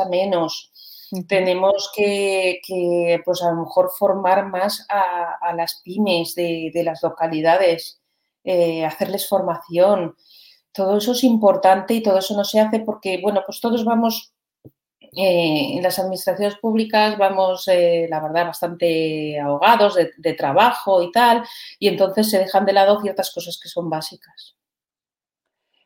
Tenemos 1.26 1.90
que, 1.94 2.60
pues 3.24 3.42
a 3.42 3.50
lo 3.50 3.62
mejor 3.62 3.90
formar 3.98 4.46
más 4.46 4.86
a, 4.90 5.54
las 5.54 5.80
pymes 5.82 6.34
de, 6.34 6.70
las 6.84 7.02
localidades, 7.02 8.00
eh, 8.44 8.84
hacerles 8.84 9.28
formación, 9.28 10.16
todo 10.72 10.98
eso 10.98 11.12
es 11.12 11.24
importante 11.24 11.94
y 11.94 12.02
todo 12.02 12.18
eso 12.18 12.36
no 12.36 12.44
se 12.44 12.60
hace 12.60 12.80
porque, 12.80 13.20
bueno, 13.22 13.42
pues 13.46 13.60
todos 13.60 13.84
vamos 13.84 14.32
eh, 15.00 15.76
en 15.76 15.82
las 15.82 15.98
administraciones 15.98 16.56
públicas 16.58 17.16
vamos, 17.16 17.66
eh, 17.68 18.06
la 18.10 18.20
verdad, 18.20 18.46
bastante 18.46 19.40
ahogados 19.40 19.96
de, 19.96 20.32
trabajo 20.34 21.02
y 21.02 21.10
tal, 21.10 21.44
y 21.78 21.88
entonces 21.88 22.30
se 22.30 22.38
dejan 22.38 22.66
de 22.66 22.74
lado 22.74 23.00
ciertas 23.00 23.32
cosas 23.32 23.58
que 23.60 23.68
son 23.68 23.88
básicas. 23.88 24.56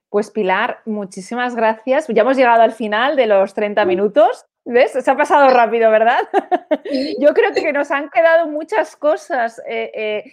Pues 0.09 0.31
Pilar, 0.31 0.83
muchísimas 0.85 1.55
gracias. 1.55 2.07
Ya 2.09 2.23
hemos 2.23 2.37
llegado 2.37 2.61
al 2.61 2.73
final 2.73 3.17
de 3.17 3.27
los 3.27 3.55
30 3.55 3.85
minutos. 3.87 4.45
¿Ves? 4.65 4.93
Se 4.93 5.11
ha 5.11 5.17
pasado 5.17 5.51
rápido, 5.51 5.91
¿verdad? 5.91 6.21
Yo 7.19 7.35
creo 7.35 7.53
que 7.53 7.73
nos 7.73 7.91
han 7.91 8.11
quedado 8.11 8.47
muchas 8.47 8.97
cosas 8.97 9.61
eh, 9.69 10.25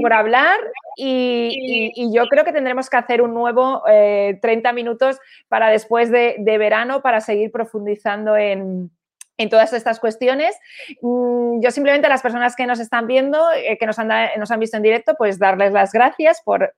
por 0.00 0.12
hablar 0.12 0.58
y, 0.96 2.10
yo 2.12 2.26
creo 2.26 2.44
que 2.44 2.52
tendremos 2.52 2.90
que 2.90 2.96
hacer 2.96 3.22
un 3.22 3.32
nuevo 3.32 3.82
30 3.84 4.72
minutos 4.72 5.18
para 5.48 5.68
después 5.70 6.10
de 6.10 6.58
verano 6.58 7.00
para 7.00 7.20
seguir 7.20 7.52
profundizando 7.52 8.36
en, 8.36 8.90
en 9.42 9.50
todas 9.50 9.72
estas 9.72 10.00
cuestiones. 10.00 10.58
Mm, 11.00 11.60
yo 11.60 11.70
simplemente 11.70 12.06
a 12.06 12.10
las 12.10 12.22
personas 12.22 12.56
que 12.56 12.66
nos 12.66 12.80
están 12.80 13.06
viendo, 13.06 13.38
eh, 13.52 13.76
que 13.78 13.86
nos 13.86 13.98
han, 13.98 14.08
nos 14.38 14.50
han, 14.50 14.60
visto 14.60 14.76
en 14.76 14.82
directo, 14.82 15.14
pues 15.18 15.38
darles 15.38 15.72
las 15.72 15.92
gracias 15.92 16.40
por, 16.44 16.72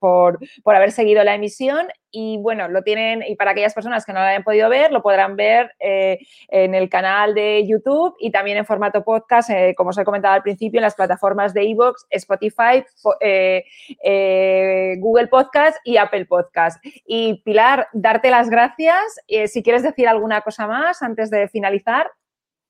haber 0.64 0.92
seguido 0.92 1.22
la 1.24 1.34
emisión 1.34 1.88
y 2.10 2.38
bueno, 2.38 2.68
lo 2.68 2.82
tienen, 2.82 3.24
y 3.26 3.34
para 3.34 3.50
aquellas 3.50 3.74
personas 3.74 4.06
que 4.06 4.12
no 4.12 4.20
lo 4.20 4.26
hayan 4.26 4.44
podido 4.44 4.68
ver, 4.68 4.92
lo 4.92 5.02
podrán 5.02 5.34
ver 5.34 5.74
eh, 5.80 6.18
en 6.48 6.74
el 6.74 6.88
canal 6.88 7.34
de 7.34 7.66
YouTube 7.66 8.14
y 8.20 8.30
también 8.30 8.56
en 8.56 8.64
formato 8.64 9.02
podcast, 9.02 9.50
eh, 9.50 9.74
como 9.76 9.90
os 9.90 9.98
he 9.98 10.04
comentado 10.04 10.34
al 10.34 10.42
principio, 10.42 10.78
en 10.78 10.82
las 10.82 10.94
plataformas 10.94 11.52
de 11.52 11.62
Evox, 11.62 12.06
Spotify, 12.10 12.84
Google 14.98 15.26
Podcast 15.26 15.76
y 15.84 15.96
Apple 15.96 16.26
Podcast. 16.26 16.84
Y 17.04 17.42
Pilar, 17.42 17.88
darte 17.92 18.30
las 18.30 18.48
gracias. 18.48 19.20
si 19.46 19.62
quieres 19.62 19.82
decir 19.82 20.06
alguna 20.06 20.40
cosa 20.42 20.68
más 20.68 21.02
antes 21.02 21.30
de 21.30 21.48
finalizar. 21.48 22.10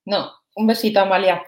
No, 0.05 0.33
un 0.57 0.67
besito, 0.67 1.01
Amalia. 1.01 1.43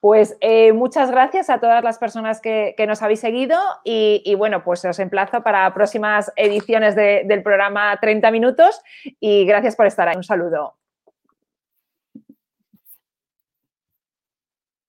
Pues 0.00 0.36
eh, 0.40 0.74
muchas 0.74 1.10
gracias 1.10 1.48
a 1.48 1.60
todas 1.60 1.82
las 1.82 1.98
personas 1.98 2.42
que, 2.42 2.74
nos 2.86 3.00
habéis 3.00 3.20
seguido 3.20 3.58
y, 3.84 4.34
bueno, 4.34 4.62
pues 4.62 4.84
os 4.84 4.98
emplazo 4.98 5.42
para 5.42 5.72
próximas 5.72 6.30
ediciones 6.36 6.94
del 6.94 7.42
programa 7.42 7.98
30 7.98 8.30
minutos 8.30 8.82
y 9.18 9.46
gracias 9.46 9.76
por 9.76 9.86
estar 9.86 10.06
ahí. 10.06 10.16
Un 10.16 10.22
saludo. 10.22 10.76